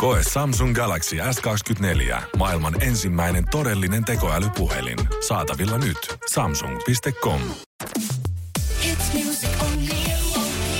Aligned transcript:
Koe 0.00 0.20
Samsung 0.32 0.74
Galaxy 0.74 1.16
S24. 1.16 2.22
Maailman 2.36 2.82
ensimmäinen 2.82 3.44
todellinen 3.50 4.04
tekoälypuhelin. 4.04 4.98
Saatavilla 5.28 5.78
nyt. 5.78 6.16
Samsung.com. 6.30 7.40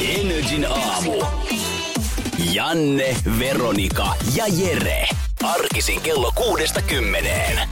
Energin 0.01 0.67
aamu. 0.71 1.13
Janne, 2.53 3.17
Veronika 3.39 4.15
ja 4.35 4.45
Jere. 4.47 5.09
Arkisin 5.43 6.01
kello 6.01 6.33
kuudesta 6.35 6.83
kymmeneen. 6.83 7.69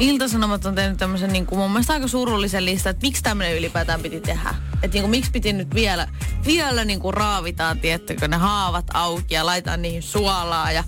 Iltasanomat 0.00 0.64
on 0.64 0.74
tehnyt 0.74 0.98
tämmöisen 0.98 1.32
niin 1.32 1.46
kuin 1.46 1.58
mun 1.58 1.70
mielestä 1.70 1.92
aika 1.92 2.08
surullisen 2.08 2.64
listan, 2.64 2.90
että 2.90 3.06
miksi 3.06 3.22
tämmöinen 3.22 3.56
ylipäätään 3.56 4.00
piti 4.00 4.20
tehdä. 4.20 4.54
Että 4.82 4.94
niin 4.94 5.02
kuin, 5.02 5.10
miksi 5.10 5.30
piti 5.30 5.52
nyt 5.52 5.74
vielä, 5.74 6.08
vielä 6.46 6.84
niin 6.84 7.00
kuin 7.00 7.14
raavitaan, 7.14 7.80
tiettäkö, 7.80 8.28
ne 8.28 8.36
haavat 8.36 8.84
auki 8.94 9.34
ja 9.34 9.46
laitetaan 9.46 9.82
niihin 9.82 10.02
suolaa 10.02 10.72
ja 10.72 10.84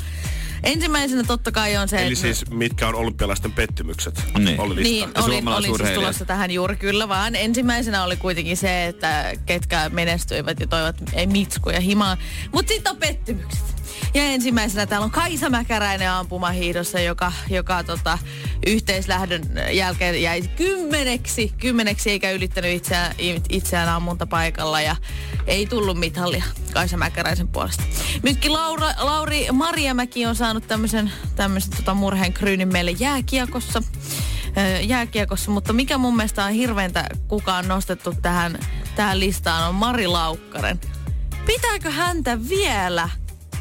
Ensimmäisenä 0.66 1.22
totta 1.24 1.52
kai 1.52 1.76
on 1.76 1.88
se, 1.88 1.96
Eli 1.96 2.06
että... 2.06 2.20
siis 2.20 2.50
mitkä 2.50 2.88
on 2.88 2.94
olympialaisten 2.94 3.52
pettymykset? 3.52 4.24
Niin. 4.38 4.60
Oli 4.60 4.76
lista. 4.76 5.06
Niin, 5.06 5.24
olin, 5.24 5.48
olin 5.48 5.76
siis 5.76 5.90
tulossa 5.90 6.24
tähän 6.24 6.50
juuri 6.50 6.76
kyllä 6.76 7.08
vaan. 7.08 7.34
Ensimmäisenä 7.34 8.04
oli 8.04 8.16
kuitenkin 8.16 8.56
se, 8.56 8.86
että 8.86 9.32
ketkä 9.46 9.88
menestyivät 9.88 10.60
ja 10.60 10.66
toivat 10.66 10.96
ei 11.12 11.26
mitskuja 11.26 11.80
himaan. 11.80 12.18
Mutta 12.52 12.72
sitten 12.72 12.92
on 12.92 12.96
pettymykset. 12.96 13.76
Ja 14.14 14.22
ensimmäisenä 14.24 14.86
täällä 14.86 15.04
on 15.04 15.10
Kaisa 15.10 15.50
Mäkäräinen 15.50 16.10
ampumahiidossa, 16.10 17.00
joka, 17.00 17.32
joka 17.50 17.84
tota, 17.84 18.18
yhteislähdön 18.66 19.42
jälkeen 19.72 20.22
jäi 20.22 20.42
kymmeneksi, 20.42 21.52
kymmeneksi 21.58 22.10
eikä 22.10 22.30
ylittänyt 22.30 22.70
itseään, 22.70 23.14
itseään 23.48 23.88
ammuntapaikalla 23.88 24.80
ja 24.80 24.96
ei 25.46 25.66
tullut 25.66 25.98
mitalia 25.98 26.44
Kaisa 26.76 26.96
Mäkäräisen 26.96 27.48
puolesta. 27.48 27.82
Nytkin 28.22 28.52
Laura, 28.52 28.88
Lauri 28.98 29.46
Marjamäki 29.52 30.26
on 30.26 30.36
saanut 30.36 30.68
tämmöisen, 30.68 31.12
tämmöisen 31.36 31.72
tota 31.76 31.94
murheen 31.94 32.32
kryynin 32.32 32.72
meille 32.72 32.90
jääkiekossa 32.90 33.82
jääkiekossa, 34.82 35.50
mutta 35.50 35.72
mikä 35.72 35.98
mun 35.98 36.16
mielestä 36.16 36.44
on 36.44 36.52
hirveintä 36.52 37.06
kukaan 37.28 37.68
nostettu 37.68 38.14
tähän, 38.22 38.58
tähän 38.96 39.20
listaan 39.20 39.68
on 39.68 39.74
Mari 39.74 40.06
Laukkaren. 40.06 40.80
Pitääkö 41.46 41.90
häntä 41.90 42.48
vielä? 42.48 43.08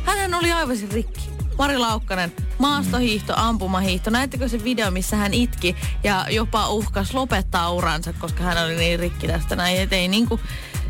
Hänhän 0.03 0.33
oli 0.33 0.51
aivan 0.51 0.77
rikki. 0.91 1.29
Mari 1.57 1.77
Laukkanen, 1.77 2.33
maastohiihto, 2.57 3.33
ampumahiihto. 3.35 4.09
Näettekö 4.09 4.49
se 4.49 4.63
video, 4.63 4.91
missä 4.91 5.15
hän 5.15 5.33
itki 5.33 5.75
ja 6.03 6.25
jopa 6.29 6.69
uhkas 6.69 7.13
lopettaa 7.13 7.71
uransa, 7.71 8.13
koska 8.13 8.43
hän 8.43 8.65
oli 8.65 8.75
niin 8.75 8.99
rikki 8.99 9.27
tästä 9.27 9.55
näin. 9.55 9.81
Et 9.81 9.93
ei 9.93 10.07
niinku, 10.07 10.39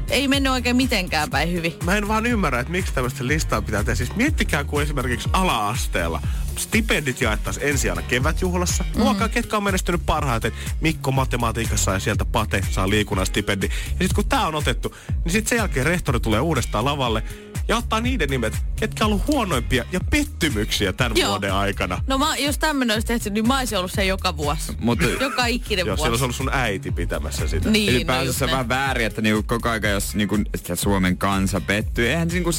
ei 0.10 0.28
mennyt 0.28 0.52
oikein 0.52 0.76
mitenkään 0.76 1.30
päin 1.30 1.54
hyvin. 1.54 1.74
Mä 1.84 1.98
en 1.98 2.08
vaan 2.08 2.26
ymmärrä, 2.26 2.60
että 2.60 2.72
miksi 2.72 2.94
tämmöistä 2.94 3.28
listaa 3.28 3.62
pitää 3.62 3.84
tehdä. 3.84 3.96
Siis 3.96 4.16
miettikää, 4.16 4.64
kun 4.64 4.82
esimerkiksi 4.82 5.30
ala-asteella 5.34 6.22
stipendit 6.58 7.22
jaettaisiin 7.22 7.68
ensi 7.68 7.90
aina 7.90 8.02
kevätjuhlassa. 8.02 8.84
Mm. 8.84 9.02
Luokkaa, 9.02 9.30
ketkä 9.30 9.58
on 9.58 9.64
menestynyt 9.64 10.02
parhaiten. 10.06 10.52
Mikko 10.82 11.12
matematiikassa 11.12 11.94
ja 11.94 12.00
sieltä 12.00 12.26
Pate 12.26 12.62
saa 12.72 12.90
liikunnan 12.90 13.26
stipendi. 13.26 13.66
Ja 13.66 13.72
sitten 13.90 14.16
kun 14.16 14.26
tää 14.26 14.48
on 14.48 14.56
otettu, 14.56 14.96
niin 15.24 15.32
sitten 15.32 15.50
sen 15.50 15.58
jälkeen 15.58 15.86
rehtori 15.86 16.20
tulee 16.20 16.40
uudestaan 16.40 16.86
lavalle 16.86 17.24
ja 17.68 17.78
ottaa 17.78 18.02
niiden 18.02 18.30
nimet, 18.30 18.54
ketkä 18.76 19.06
on 19.06 19.12
ollut 19.12 19.28
huonoimpia 19.28 19.86
ja 19.92 20.00
pettymyksiä 20.10 20.94
tämän 20.94 21.18
Joo. 21.18 21.30
vuoden 21.30 21.54
aikana. 21.54 22.02
No 22.08 22.18
mä, 22.18 22.38
jos 22.38 22.58
tämmöinen 22.58 22.94
olisi 22.94 23.08
tehty, 23.08 23.30
niin 23.30 23.48
mä 23.48 23.60
olisin 23.60 23.78
ollut 23.78 23.92
se 23.92 24.06
joka 24.06 24.38
vuosi. 24.38 24.72
Mutta 24.80 25.06
Joka 25.06 25.46
ikinen 25.46 25.86
Joo, 25.86 25.88
vuosi. 25.88 26.02
siellä 26.02 26.12
olisi 26.12 26.24
ollut 26.24 26.36
sun 26.36 26.50
äiti 26.54 26.92
pitämässä 26.92 27.48
sitä. 27.48 27.70
Niin, 27.70 27.92
no 27.92 27.96
ylipäänsä 27.96 28.26
just 28.26 28.40
se 28.40 28.46
vähän 28.46 28.70
väärin, 28.70 29.06
että 29.06 29.22
niinku 29.22 29.44
koko 29.44 29.70
aika, 29.70 29.88
jos 29.88 30.16
niinku 30.16 30.38
sitä 30.56 30.76
Suomen 30.76 31.18
kansa 31.18 31.62
pettyy. 31.62 32.10
Eihän 32.10 32.28
niinku, 32.28 32.52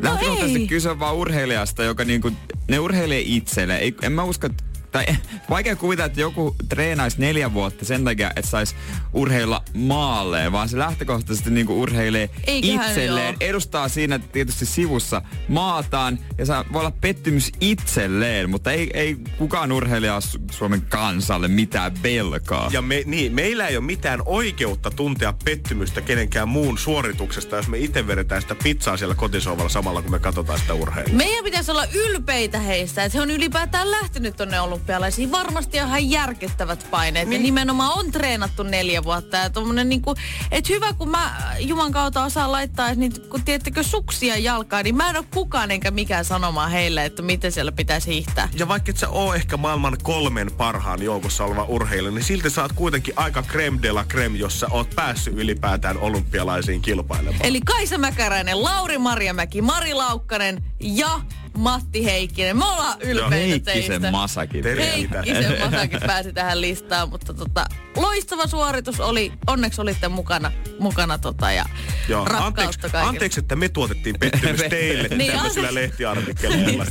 lähtökohtaisesti 0.00 0.60
ei. 0.60 0.66
kyse 0.66 0.90
on 0.90 0.98
vaan 0.98 1.14
urheilijasta, 1.14 1.84
joka 1.84 2.04
niinku, 2.04 2.30
ne 2.68 2.78
urheilee 2.78 3.20
itselle. 3.24 3.76
Ei, 3.76 3.94
en 4.02 4.12
mä 4.12 4.22
usko, 4.22 4.46
että 4.46 4.64
tai 4.94 5.06
vaikea 5.50 5.76
kuvitella, 5.76 6.06
että 6.06 6.20
joku 6.20 6.56
treenaisi 6.68 7.20
neljä 7.20 7.52
vuotta 7.52 7.84
sen 7.84 8.04
takia, 8.04 8.30
että 8.36 8.50
saisi 8.50 8.74
urheilla 9.12 9.62
maalleen, 9.74 10.52
vaan 10.52 10.68
se 10.68 10.78
lähtökohtaisesti 10.78 11.50
niinku 11.50 11.80
urheilee 11.80 12.30
Eiköhän 12.46 12.88
itselleen, 12.88 13.36
joo. 13.40 13.48
edustaa 13.48 13.88
siinä 13.88 14.18
tietysti 14.18 14.66
sivussa 14.66 15.22
maataan 15.48 16.18
ja 16.38 16.46
saa, 16.46 16.64
voi 16.72 16.80
olla 16.80 16.92
pettymys 17.00 17.52
itselleen, 17.60 18.50
mutta 18.50 18.72
ei, 18.72 18.90
ei 18.94 19.16
kukaan 19.38 19.72
urheilija 19.72 20.18
Su- 20.18 20.42
Suomen 20.50 20.82
kansalle 20.82 21.48
mitään 21.48 21.92
velkaa. 22.02 22.70
Ja 22.72 22.82
me, 22.82 23.02
niin, 23.06 23.32
meillä 23.32 23.66
ei 23.66 23.76
ole 23.76 23.84
mitään 23.84 24.22
oikeutta 24.26 24.90
tuntea 24.90 25.34
pettymystä 25.44 26.00
kenenkään 26.00 26.48
muun 26.48 26.78
suorituksesta, 26.78 27.56
jos 27.56 27.68
me 27.68 27.78
itse 27.78 28.06
vedetään 28.06 28.42
sitä 28.42 28.54
pizzaa 28.54 28.96
siellä 28.96 29.14
kotisohvalla 29.14 29.68
samalla, 29.68 30.02
kun 30.02 30.10
me 30.10 30.18
katsotaan 30.18 30.58
sitä 30.58 30.74
urheilua. 30.74 31.16
Meidän 31.16 31.44
pitäisi 31.44 31.70
olla 31.70 31.86
ylpeitä 31.94 32.58
heistä, 32.58 33.04
että 33.04 33.18
he 33.18 33.22
on 33.22 33.30
ylipäätään 33.30 33.90
lähtenyt 33.90 34.36
tonne 34.36 34.60
olympialaisiin. 34.84 35.30
Varmasti 35.30 35.80
on 35.80 35.86
ihan 35.86 36.10
järkyttävät 36.10 36.86
paineet. 36.90 37.28
Niin. 37.28 37.40
Ja 37.40 37.42
nimenomaan 37.42 37.98
on 37.98 38.12
treenattu 38.12 38.62
neljä 38.62 39.04
vuotta. 39.04 39.36
Ja 39.36 39.50
tommonen 39.50 39.88
niinku, 39.88 40.14
että 40.50 40.72
hyvä 40.72 40.92
kun 40.92 41.08
mä 41.08 41.34
Juman 41.58 41.92
kautta 41.92 42.24
osaan 42.24 42.52
laittaa, 42.52 42.94
niitä, 42.94 43.20
kun 43.20 43.44
tiedättekö 43.44 43.82
suksia 43.82 44.36
jalkaan, 44.36 44.84
niin 44.84 44.96
mä 44.96 45.10
en 45.10 45.16
ole 45.16 45.24
kukaan 45.34 45.70
enkä 45.70 45.90
mikään 45.90 46.24
sanomaan 46.24 46.70
heille, 46.70 47.04
että 47.04 47.22
miten 47.22 47.52
siellä 47.52 47.72
pitäisi 47.72 48.10
hiihtää. 48.10 48.48
Ja 48.58 48.68
vaikka 48.68 48.90
et 48.90 48.96
sä 48.96 49.08
oo 49.08 49.34
ehkä 49.34 49.56
maailman 49.56 49.96
kolmen 50.02 50.50
parhaan 50.52 51.02
joukossa 51.02 51.44
oleva 51.44 51.64
urheilija, 51.64 52.14
niin 52.14 52.24
silti 52.24 52.50
sä 52.50 52.62
oot 52.62 52.72
kuitenkin 52.72 53.14
aika 53.16 53.42
creme 53.42 53.78
de 53.82 53.92
la 53.92 54.04
creme, 54.04 54.38
jos 54.38 54.60
sä 54.60 54.66
oot 54.70 54.90
päässyt 54.94 55.34
ylipäätään 55.34 55.98
olympialaisiin 55.98 56.82
kilpailemaan. 56.82 57.46
Eli 57.46 57.60
Kaisa 57.60 57.98
Mäkäräinen, 57.98 58.62
Lauri 58.62 58.98
Marjamäki, 58.98 59.62
Mari 59.62 59.94
Laukkanen 59.94 60.64
ja 60.80 61.20
Matti 61.58 62.04
Heikkinen. 62.04 62.56
Me 62.56 62.64
ollaan 62.64 63.00
ylpeitä 63.02 63.34
Heikkisen 63.70 63.90
teistä. 64.02 64.10
masakin. 64.10 64.62
Terveitä. 64.62 65.22
Heikkisen 65.22 65.70
Masakin 65.70 66.00
pääsi 66.06 66.32
tähän 66.32 66.60
listaan, 66.60 67.08
mutta 67.08 67.34
tota, 67.34 67.64
loistava 67.96 68.46
suoritus 68.46 69.00
oli. 69.00 69.32
Onneksi 69.46 69.80
olitte 69.80 70.08
mukana, 70.08 70.52
mukana 70.78 71.18
tota, 71.18 71.52
ja 71.52 71.64
Joo, 72.08 72.24
rakkautta 72.24 72.46
anteeksi, 72.62 72.78
kaikille. 72.80 73.02
anteeksi, 73.02 73.40
että 73.40 73.56
me 73.56 73.68
tuotettiin 73.68 74.16
pettymys 74.20 74.60
teille 74.70 75.08
Niin, 75.08 75.32
tämmöisillä 75.32 75.68
anteeksi. 75.68 75.74
lehtiartikkeleilla. 75.74 76.86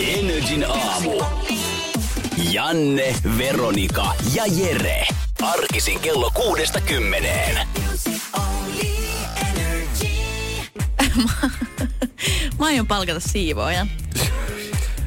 Energin 0.00 0.64
aamu. 0.70 1.22
Janne, 2.50 3.14
Veronika 3.38 4.14
ja 4.34 4.44
Jere. 4.46 5.06
Arkisin 5.42 6.00
kello 6.00 6.30
kuudesta 6.34 6.80
kymmeneen. 6.80 7.68
Mä 12.58 12.66
aion 12.66 12.86
palkata 12.86 13.20
siivoojan. 13.20 13.90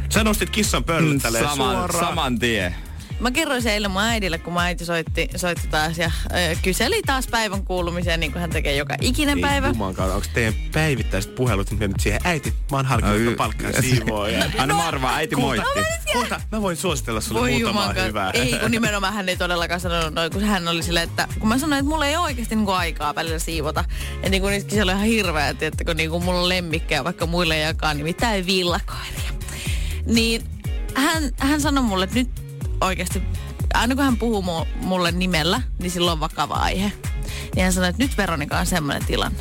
Sä 0.09 0.23
nostit 0.23 0.49
kissan 0.49 0.83
pöydälle 0.83 1.19
tälleen 1.19 1.43
Mm, 1.45 1.49
saman, 1.49 1.75
suoraan. 1.75 2.05
saman 2.07 2.39
tien. 2.39 2.75
Mä 3.25 3.31
kerroin 3.31 3.61
se 3.61 3.73
eilen 3.73 3.91
mun 3.91 4.01
äidille, 4.01 4.37
kun 4.37 4.53
mun 4.53 4.61
äiti 4.61 4.85
soitti, 4.85 5.29
soitti 5.35 5.67
taas 5.67 5.97
ja 5.97 6.11
ö, 6.31 6.55
kyseli 6.61 7.01
taas 7.01 7.27
päivän 7.27 7.65
kuulumiseen, 7.65 8.19
niin 8.19 8.31
kuin 8.31 8.41
hän 8.41 8.49
tekee 8.49 8.75
joka 8.75 8.95
ikinen 9.01 9.41
päivä. 9.41 9.67
Ei 9.67 9.73
juman 9.73 9.95
kautta, 9.95 10.15
onko 10.15 10.27
teidän 10.33 10.53
päivittäiset 10.71 11.35
puhelut 11.35 11.71
nyt 11.71 11.79
mennyt 11.79 11.99
siihen? 11.99 12.21
Äiti, 12.23 12.53
mä 12.71 12.77
oon 12.77 12.85
harkinnut, 12.85 13.27
Ai, 13.27 13.35
palkkaa 13.35 13.71
siivoja. 13.81 14.45
Aina 14.57 14.73
mä 14.73 14.87
arvaan, 14.87 15.15
äiti 15.15 15.35
moitti. 15.35 15.79
Kulta, 16.13 16.41
mä 16.51 16.61
voin 16.61 16.77
suositella 16.77 17.21
sulle 17.21 17.39
Voi 17.41 17.51
muutamaa 17.51 17.93
hyvää. 17.93 18.31
Ei, 18.33 18.59
kun 18.61 18.71
nimenomaan 18.71 19.13
hän 19.13 19.29
ei 19.29 19.37
todellakaan 19.37 19.79
sanonut 19.79 20.13
noin, 20.13 20.31
kun 20.31 20.43
hän 20.43 20.67
oli 20.67 20.83
silleen, 20.83 21.09
että 21.09 21.27
kun 21.39 21.49
mä 21.49 21.57
sanoin, 21.57 21.79
että 21.79 21.89
mulla 21.89 22.07
ei 22.07 22.15
ole 22.15 22.23
oikeasti 22.23 22.55
niinku 22.55 22.71
aikaa 22.71 23.15
välillä 23.15 23.39
siivota. 23.39 23.85
Ja 24.23 24.29
niin 24.29 24.41
kuin 24.41 24.69
se 24.69 24.83
oli 24.83 24.91
ihan 24.91 25.03
hirveä, 25.03 25.49
että 25.49 25.85
kun 25.85 25.97
niinku 25.97 26.19
mulla 26.19 26.41
on 26.41 26.49
lemmikkejä 26.49 27.03
vaikka 27.03 27.25
muille 27.25 27.57
jakaa, 27.57 27.93
niin 27.93 28.05
mitään 28.05 28.45
villakoiria. 28.45 29.31
Niin 30.05 30.41
hän, 30.95 31.31
hän 31.37 31.61
sanoi 31.61 31.83
mulle, 31.83 32.03
että 32.03 32.15
nyt 32.15 32.44
oikeasti, 32.85 33.21
aina 33.73 33.95
kun 33.95 34.03
hän 34.03 34.17
puhuu 34.17 34.41
mu- 34.41 34.85
mulle 34.85 35.11
nimellä, 35.11 35.61
niin 35.79 35.91
silloin 35.91 36.11
on 36.13 36.19
vakava 36.19 36.53
aihe. 36.55 36.91
Niin 37.55 37.63
hän 37.63 37.73
sanoi, 37.73 37.89
että 37.89 38.03
nyt 38.03 38.17
Veronika 38.17 38.59
on 38.59 38.65
semmoinen 38.65 39.05
tilanne. 39.05 39.39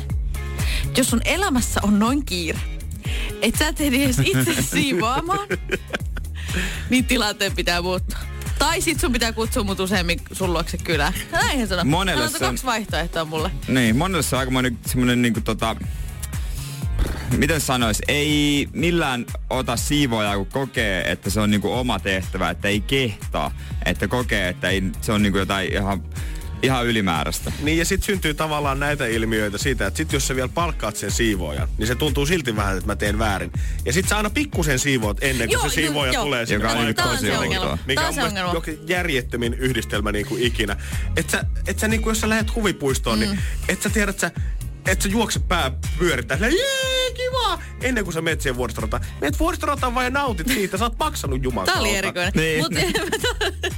Jos 0.97 1.09
sun 1.09 1.21
elämässä 1.25 1.79
on 1.83 1.99
noin 1.99 2.25
kiire, 2.25 2.59
että 3.41 3.59
sä 3.59 3.67
et 3.67 3.81
ehdi 3.81 4.03
edes 4.03 4.19
itse 4.19 4.61
siivoamaan, 4.71 5.47
niin 6.89 7.05
tilanteen 7.05 7.55
pitää 7.55 7.81
muuttua. 7.81 8.17
Tai 8.59 8.81
sit 8.81 8.99
sun 8.99 9.11
pitää 9.11 9.31
kutsua 9.33 9.63
mut 9.63 9.79
useammin 9.79 10.21
sun 10.31 10.53
luokse 10.53 10.77
kylään. 10.77 11.13
Näin 11.31 11.59
hän 11.59 11.67
sanoi. 11.67 11.85
Monelle 11.85 12.23
Hän 12.23 12.33
on- 12.33 12.39
kaksi 12.39 12.65
vaihtoehtoa 12.65 13.25
mulle. 13.25 13.51
Niin, 13.67 13.95
monelle 13.97 14.23
se 14.23 14.35
on 14.35 14.39
aikamoinen 14.39 14.79
semmoinen 14.85 15.21
niinku 15.21 15.41
tota... 15.41 15.75
miten 17.37 17.61
sanois, 17.61 18.01
ei 18.07 18.67
millään 18.73 19.25
ota 19.49 19.77
siivoja, 19.77 20.37
kun 20.37 20.45
kokee, 20.45 21.11
että 21.11 21.29
se 21.29 21.39
on 21.39 21.51
niinku 21.51 21.73
oma 21.73 21.99
tehtävä, 21.99 22.49
että 22.49 22.67
ei 22.67 22.81
kehtaa, 22.81 23.51
että 23.85 24.07
kokee, 24.07 24.49
että 24.49 24.69
ei, 24.69 24.83
se 25.01 25.11
on 25.11 25.23
niinku 25.23 25.37
jotain 25.37 25.73
ihan 25.73 26.03
ihan 26.65 26.85
ylimääräistä. 26.85 27.51
Niin 27.61 27.77
ja 27.77 27.85
sitten 27.85 28.05
syntyy 28.05 28.33
tavallaan 28.33 28.79
näitä 28.79 29.07
ilmiöitä 29.07 29.57
siitä, 29.57 29.87
että 29.87 29.97
sit 29.97 30.13
jos 30.13 30.27
sä 30.27 30.35
vielä 30.35 30.49
palkkaat 30.53 30.95
sen 30.95 31.11
siivoojan, 31.11 31.67
niin 31.77 31.87
se 31.87 31.95
tuntuu 31.95 32.25
silti 32.25 32.55
vähän, 32.55 32.77
että 32.77 32.87
mä 32.87 32.95
teen 32.95 33.19
väärin. 33.19 33.51
Ja 33.85 33.93
sit 33.93 34.07
sä 34.07 34.17
aina 34.17 34.29
pikkusen 34.29 34.79
siivoot 34.79 35.17
ennen 35.21 35.47
kuin 35.47 35.53
Joo, 35.53 35.69
se 35.69 35.75
siivooja 35.75 36.13
joo, 36.13 36.23
tulee 36.23 36.39
joo. 36.39 36.45
sinne 36.45 36.65
Joka 36.65 36.79
on 36.79 36.85
niinku 36.85 37.01
tosi 37.01 37.31
outoa. 37.31 37.77
Mikä 37.87 38.07
on 38.07 38.15
on 38.45 38.53
jokin 38.53 38.79
järjettömin 38.87 39.53
yhdistelmä 39.53 40.11
niin 40.11 40.25
kuin 40.25 40.43
ikinä. 40.43 40.77
Et 41.17 41.29
sä, 41.29 41.45
et 41.67 41.79
sä 41.79 41.87
niin 41.87 42.01
kuin, 42.01 42.11
jos 42.11 42.21
sä 42.21 42.29
lähdet 42.29 42.55
huvipuistoon, 42.55 43.19
mm. 43.19 43.25
niin 43.25 43.39
et 43.69 43.81
sä 43.81 43.89
tiedä, 43.89 44.09
että 44.09 44.21
sä, 44.21 44.31
et 44.87 45.01
sä 45.01 45.09
juokse 45.09 45.39
pää 45.39 45.71
pyörittää. 45.99 46.37
Sillä, 46.37 46.49
Jee, 46.49 47.11
kiva! 47.13 47.59
Ennen 47.81 48.03
kuin 48.03 48.13
sä 48.13 48.21
menet 48.21 48.41
siihen 48.41 48.57
vuoristorataan. 48.57 49.05
Meet 49.21 49.39
vuoristorataan 49.39 49.95
vaan 49.95 50.05
ja 50.05 50.09
nautit 50.09 50.47
siitä. 50.47 50.77
Sä 50.77 50.85
oot 50.85 50.99
maksanut 50.99 51.43
juman 51.43 51.65
Tää 51.65 51.79
oli 51.79 51.95
erikoinen. 51.95 52.31
Niin. 52.35 52.59
Mutta 52.59 52.79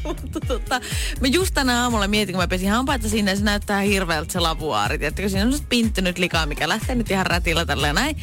mutta 0.07 0.39
tota, 0.39 0.81
mä 1.21 1.27
just 1.27 1.53
tänä 1.53 1.83
aamulla 1.83 2.07
mietin, 2.07 2.33
kun 2.33 2.43
mä 2.43 2.47
pesin 2.47 2.69
hampaita 2.69 3.09
sinne, 3.09 3.35
se 3.35 3.43
näyttää 3.43 3.81
hirveältä 3.81 4.33
se 4.33 4.39
lavuaari. 4.39 4.97
Tiedättekö, 4.97 5.29
siinä 5.29 5.45
on 5.45 5.51
semmoset 5.51 5.69
pinttynyt 5.69 6.17
likaa, 6.17 6.45
mikä 6.45 6.69
lähtee 6.69 6.95
nyt 6.95 7.11
ihan 7.11 7.25
rätillä 7.25 7.65
tällä 7.65 7.87
ja 7.87 7.93
näin. 7.93 8.17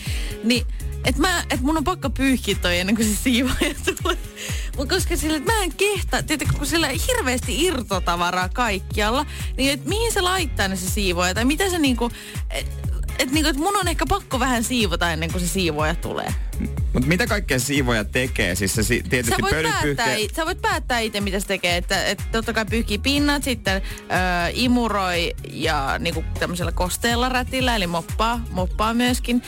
Niin, 0.45 0.67
et, 1.05 1.19
mä, 1.19 1.45
et 1.51 1.61
mun 1.61 1.77
on 1.77 1.85
pakko 1.85 2.11
pyyhkiä 2.11 2.57
toi 2.63 2.79
ennen 2.79 2.97
kuin 2.97 3.09
se 3.09 3.17
siivoaja 3.23 3.75
tulee. 4.03 4.19
Mut 4.77 4.89
koska 4.89 5.17
sillä, 5.17 5.37
että 5.37 5.53
mä 5.53 5.63
en 5.63 5.75
kehtaa, 5.75 6.23
tiedätkö, 6.23 6.55
kun 6.59 6.67
sillä 6.67 6.89
hirveästi 7.09 7.65
irtotavaraa 7.65 8.49
kaikkialla, 8.49 9.27
niin 9.57 9.73
et 9.73 9.85
mihin 9.85 10.13
se 10.13 10.21
laittaa 10.21 10.69
ne 10.69 10.77
se 10.77 10.91
siivoaja, 10.91 11.35
tai 11.35 11.45
mitä 11.45 11.71
se 11.71 11.79
niinku, 11.79 12.11
et, 12.51 12.67
et, 13.19 13.31
niinku, 13.31 13.51
et 13.51 13.57
mun 13.57 13.77
on 13.77 13.89
ehkä 13.89 14.07
pakko 14.09 14.41
vähän 14.41 14.65
siivota 14.65 15.13
ennen 15.13 15.33
kuin 15.33 15.41
se 15.41 15.49
siivoaja 15.49 15.95
tulee. 15.95 16.35
Mutta 16.95 17.09
mitä 17.09 17.27
kaikkea 17.27 17.59
siivoja 17.59 18.05
tekee? 18.05 18.55
Siis 18.55 18.75
se 18.75 18.83
si- 18.83 19.03
tietysti 19.11 19.37
Sä 19.37 19.43
voit, 19.43 19.63
päättää, 19.73 20.15
i- 20.17 20.29
sä 20.37 20.47
voit 20.47 20.63
päättää 20.63 20.99
itse, 20.99 21.21
mitä 21.21 21.41
se 21.41 21.47
tekee. 21.47 21.77
Että, 21.77 22.05
että 22.07 22.25
totta 22.33 22.53
kai 22.53 22.65
pyyhkii 22.65 22.99
pinnat, 22.99 23.43
sitten 23.43 23.83
ö, 24.01 24.51
imuroi 24.55 25.35
ja 25.51 25.99
niinku 25.99 26.25
tämmöisellä 26.39 26.73
kosteella 26.73 27.29
rätillä, 27.29 27.77
eli 27.77 27.87
moppaa, 27.87 28.41
moppaa 28.51 28.95
myöskin. 28.95 29.43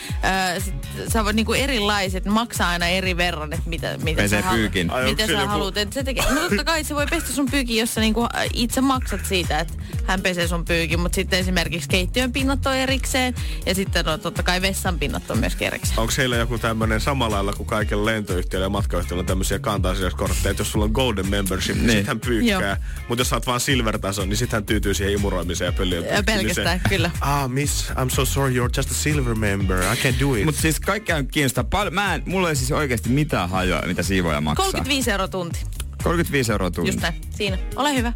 Ö, 0.55 0.59
sit, 0.59 0.73
sä 1.13 1.23
voit 1.25 1.35
niinku 1.35 1.53
erilaiset, 1.53 2.25
maksaa 2.25 2.69
aina 2.69 2.87
eri 2.87 3.17
verran, 3.17 3.53
että 3.53 3.69
mitä, 3.69 3.97
mitä 4.03 4.21
Pesee 4.21 4.41
sä, 4.41 4.47
halu- 4.47 4.57
pyykin. 4.57 4.89
Ai, 4.89 5.03
mitä 5.05 5.25
sä 5.25 5.31
joku- 5.31 5.47
haluat. 5.47 5.77
Et 5.77 5.93
se 5.93 6.03
tekee. 6.03 6.23
No 6.33 6.41
totta 6.41 6.63
kai 6.63 6.83
se 6.83 6.95
voi 6.95 7.05
pestä 7.09 7.31
sun 7.33 7.45
pyykin, 7.51 7.77
jos 7.77 7.93
sä 7.93 8.01
niinku 8.01 8.27
itse 8.53 8.81
maksat 8.81 9.25
siitä, 9.25 9.59
että 9.59 9.73
hän 10.05 10.21
pesee 10.21 10.47
sun 10.47 10.65
pyykin. 10.65 10.99
Mutta 10.99 11.15
sitten 11.15 11.39
esimerkiksi 11.39 11.89
keittiön 11.89 12.31
pinnat 12.33 12.65
on 12.65 12.75
erikseen 12.75 13.35
ja 13.65 13.75
sitten 13.75 14.05
no, 14.05 14.17
totta 14.17 14.43
kai 14.43 14.61
vessan 14.61 14.99
pinnat 14.99 15.31
on 15.31 15.37
myöskin 15.37 15.67
erikseen. 15.67 15.99
Onko 15.99 16.13
heillä 16.17 16.35
joku 16.37 16.57
tämmöinen 16.57 17.01
samalla 17.01 17.36
lailla 17.45 17.53
kuin 17.57 17.67
kaikilla 17.67 18.05
lentoyhtiöillä 18.05 18.65
ja 18.65 18.69
matkayhtiöillä 18.69 19.19
on 19.21 19.25
tämmöisiä 19.25 19.59
kanta-asiakaskortteja, 19.59 20.51
että 20.51 20.61
jos 20.61 20.71
sulla 20.71 20.85
on 20.85 20.91
golden 20.91 21.27
membership, 21.29 21.75
niin, 21.75 21.87
Niin. 21.87 21.97
sit 21.97 22.07
hän 22.07 22.19
pyykkää. 22.19 22.77
Mutta 23.07 23.21
jos 23.21 23.29
sä 23.29 23.35
oot 23.35 23.47
vaan 23.47 23.59
silver-tason, 23.59 24.29
niin 24.29 24.37
sit 24.37 24.51
hän 24.51 24.65
tyytyy 24.65 24.93
siihen 24.93 25.13
imuroimiseen 25.13 25.65
ja 25.67 25.69
Ja 25.69 25.77
pyyhkimiseen. 25.77 26.23
pelkästään, 26.39 26.81
kyllä. 26.89 27.11
Ah, 27.21 27.49
miss, 27.49 27.89
I'm 27.91 28.09
so 28.09 28.25
sorry, 28.25 28.53
you're 28.55 28.69
just 28.77 28.91
a 28.91 28.93
silver 28.93 29.35
member. 29.35 29.77
I 29.81 29.95
can't 29.95 30.19
do 30.19 30.35
it. 30.35 30.45
Mutta 30.45 30.61
siis 30.61 30.79
kaikkea 30.79 31.15
on 31.15 31.27
kiinnostaa. 31.27 31.65
Mä 31.91 32.15
en, 32.15 32.23
mulla 32.25 32.49
ei 32.49 32.55
siis 32.55 32.71
oikeasti 32.71 33.09
mitään 33.09 33.49
hajoa, 33.49 33.81
mitä 33.85 34.03
siivoja 34.03 34.41
maksaa. 34.41 34.65
35 34.65 35.11
euroa 35.11 35.27
tunti. 35.27 35.59
35 36.03 36.51
euroa 36.51 36.71
tunti. 36.71 36.89
Just 36.89 37.01
näin. 37.01 37.13
Siinä. 37.35 37.57
Ole 37.75 37.95
hyvä. 37.95 38.13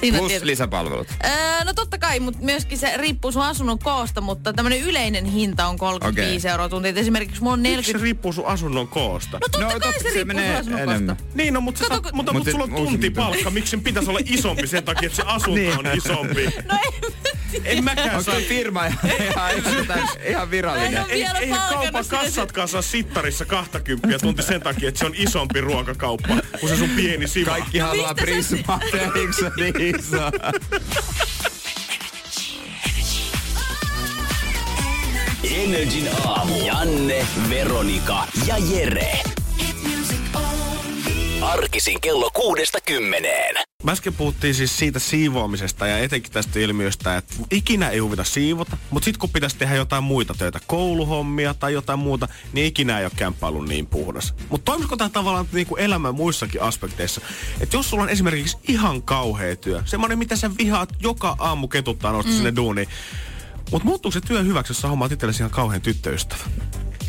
Siinä 0.00 0.18
Plus 0.18 0.28
tietysti- 0.28 0.46
lisäpalvelut. 0.46 1.06
Öö, 1.24 1.64
no 1.64 1.72
totta 1.74 1.98
kai, 1.98 2.20
mutta 2.20 2.40
myöskin 2.42 2.78
se 2.78 2.96
riippuu 2.96 3.32
sun 3.32 3.42
asunnon 3.42 3.78
koosta, 3.78 4.20
mutta 4.20 4.52
tämmöinen 4.52 4.80
yleinen 4.80 5.24
hinta 5.24 5.66
on 5.66 5.78
35 5.78 6.46
Okei. 6.46 6.50
euroa 6.52 6.68
tunti. 6.68 6.88
Et 6.88 6.96
esimerkiksi 6.98 7.40
mulla 7.42 7.52
on 7.52 7.58
Miksi 7.60 7.70
40... 7.76 7.98
se 7.98 8.02
riippuu 8.04 8.32
sun 8.32 8.46
asunnon 8.46 8.88
koosta? 8.88 9.30
No 9.36 9.38
totta 9.40 9.60
No, 9.60 9.66
kai 9.70 9.80
totta, 9.80 9.92
se 9.92 9.98
se 10.08 10.14
riippuu 10.14 10.26
menee 10.26 10.48
sun 10.50 10.60
asunnon 10.60 10.80
enemmän. 10.80 11.16
koosta. 11.16 11.34
Niin, 11.34 11.54
no, 11.54 11.60
mutta, 11.60 11.84
Kato, 11.88 12.02
kun- 12.02 12.10
mutta, 12.14 12.32
Mut 12.32 12.38
mutta 12.40 12.50
sulla 12.52 12.64
on 12.64 12.70
tuntipalkka. 12.86 13.50
Miksi 13.50 13.70
sen 13.70 13.80
pitäisi 13.80 14.10
olla 14.10 14.20
isompi 14.24 14.66
sen 14.66 14.84
takia, 14.84 15.06
että 15.06 15.16
se 15.16 15.22
asunto 15.26 15.54
Niin. 15.60 15.78
on 15.78 15.86
isompi? 15.96 16.44
No 16.68 16.78
ei, 16.84 17.10
En 17.64 17.84
mäkään 17.84 18.10
Onko 18.10 18.22
saa... 18.22 18.34
firma 18.48 18.86
ihan, 18.86 18.98
ihan, 19.30 19.50
ihan 20.26 20.50
virallinen? 20.50 21.04
Ei 21.08 21.22
Ei, 21.22 21.48
sitä. 22.02 22.16
kassatkaan 22.16 22.68
saa 22.68 22.82
sittarissa 22.82 23.44
20 23.44 24.18
tunti 24.18 24.42
sen 24.42 24.60
takia, 24.62 24.88
että 24.88 24.98
se 24.98 25.06
on 25.06 25.14
isompi 25.16 25.60
ruokakauppa 25.60 26.28
kuin 26.60 26.70
se 26.70 26.76
sun 26.76 26.90
pieni 26.90 27.28
siva. 27.28 27.50
Kaikki 27.50 27.78
haluaa 27.78 28.14
mistä 28.14 28.20
sä- 28.20 28.32
prismaa, 28.32 28.80
eikö 29.14 29.32
se 29.32 29.50
niin 29.56 29.96
iso? 29.96 30.30
Energin 35.54 36.08
aamu. 36.26 36.66
Janne, 36.66 37.26
Veronika 37.50 38.26
ja 38.46 38.58
Jere. 38.58 39.33
Arkisin 41.58 42.00
kello 42.00 42.30
kuudesta 42.30 42.78
kymmeneen. 42.80 43.54
Mä 43.82 43.92
äsken 43.92 44.14
puhuttiin 44.14 44.54
siis 44.54 44.78
siitä 44.78 44.98
siivoamisesta 44.98 45.86
ja 45.86 45.98
etenkin 45.98 46.32
tästä 46.32 46.58
ilmiöstä, 46.58 47.16
että 47.16 47.34
ikinä 47.50 47.88
ei 47.88 47.98
huvita 47.98 48.24
siivota, 48.24 48.76
mutta 48.90 49.04
sitten 49.04 49.18
kun 49.18 49.30
pitäisi 49.30 49.56
tehdä 49.56 49.74
jotain 49.74 50.04
muita 50.04 50.34
töitä, 50.38 50.60
kouluhommia 50.66 51.54
tai 51.54 51.72
jotain 51.72 51.98
muuta, 51.98 52.28
niin 52.52 52.66
ikinä 52.66 52.98
ei 52.98 53.04
ole 53.04 53.12
kämppä 53.16 53.46
ollut 53.46 53.68
niin 53.68 53.86
puhdas. 53.86 54.34
Mutta 54.48 54.64
toimisiko 54.64 54.96
tämä 54.96 55.10
tavallaan 55.10 55.48
niin 55.52 55.66
kuin 55.66 55.80
elämän 55.80 56.14
muissakin 56.14 56.62
aspekteissa? 56.62 57.20
Että 57.60 57.76
jos 57.76 57.90
sulla 57.90 58.02
on 58.02 58.10
esimerkiksi 58.10 58.56
ihan 58.68 59.02
kauhea 59.02 59.56
työ, 59.56 59.82
semmoinen 59.84 60.18
mitä 60.18 60.36
sä 60.36 60.50
vihaat 60.58 60.92
joka 61.00 61.36
aamu 61.38 61.68
ketuttaa 61.68 62.12
nousta 62.12 62.30
mm. 62.30 62.36
sinne 62.36 62.56
duuniin, 62.56 62.88
mutta 63.70 63.88
muuttuuko 63.88 64.12
se 64.12 64.20
työ 64.20 64.42
hyväksi, 64.42 64.70
jos 64.70 64.80
sä 64.80 64.88
hommaat 64.88 65.12
itsellesi 65.12 65.42
ihan 65.42 65.50
kauhean 65.50 65.82
tyttöystävä? 65.82 66.44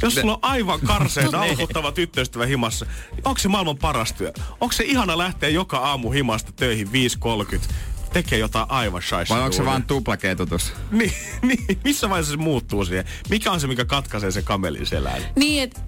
Jos 0.06 0.16
sulla 0.16 0.34
on 0.34 0.40
aivan 0.42 0.80
karseen 0.82 1.32
nalkuttava 1.40 1.92
tyttöystävä 1.92 2.46
himassa, 2.46 2.86
niin 3.12 3.22
onko 3.26 3.40
se 3.40 3.48
maailman 3.48 3.78
paras 3.78 4.14
työ? 4.14 4.34
Onko 4.62 4.72
se 4.72 4.84
ihana 4.84 5.18
lähteä 5.18 5.50
joka 5.50 5.78
aamu 5.78 6.12
himasta 6.12 6.52
töihin 6.52 6.88
5.30, 6.88 7.74
tekee 8.14 8.40
jotain 8.40 8.66
aivan 8.70 9.02
shaisha 9.02 9.36
Vai 9.36 9.44
onko 9.44 9.56
se 9.56 9.66
vaan 9.66 9.84
tuplaketutus? 9.84 10.74
Niin, 10.92 11.14
niin, 11.48 11.80
missä 11.84 12.10
vaiheessa 12.10 12.32
se 12.32 12.38
muuttuu 12.38 12.86
siihen? 12.86 13.06
Mikä 13.30 13.52
on 13.52 13.60
se, 13.60 13.68
mikä 13.68 13.86
katkaisee 13.86 14.32
sen 14.32 14.44
kamelin 14.44 14.86
selän? 14.86 15.22
Niin, 15.36 15.64
et, 15.64 15.82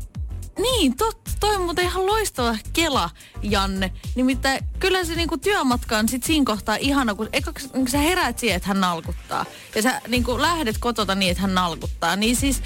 niin, 0.60 0.98
totta. 0.98 1.32
Toi 1.40 1.56
on 1.56 1.62
muuten 1.62 1.86
ihan 1.86 2.06
loistava 2.06 2.58
kela, 2.74 3.10
Janne. 3.42 3.92
Nimittäin 4.16 4.66
kyllä 4.80 5.04
se 5.04 5.16
niinku 5.16 5.38
työmatka 5.38 5.98
on 5.98 6.10
sit 6.10 6.24
siinä 6.24 6.46
kohtaa 6.46 6.76
ihana, 6.76 7.16
kun, 7.16 7.30
eikö, 7.34 7.52
kun 7.72 7.88
sä 7.88 7.98
heräät 7.98 8.40
siihen, 8.40 8.56
että 8.56 8.68
hän 8.68 8.82
nalkuttaa. 8.82 9.46
Ja 9.76 9.82
sä 9.82 10.02
niinku 10.08 10.42
lähdet 10.42 10.78
kotota 10.78 11.16
niin, 11.16 11.32
että 11.32 11.42
hän 11.42 11.56
nalkuttaa. 11.56 12.16
Niin 12.16 12.36
siis 12.36 12.62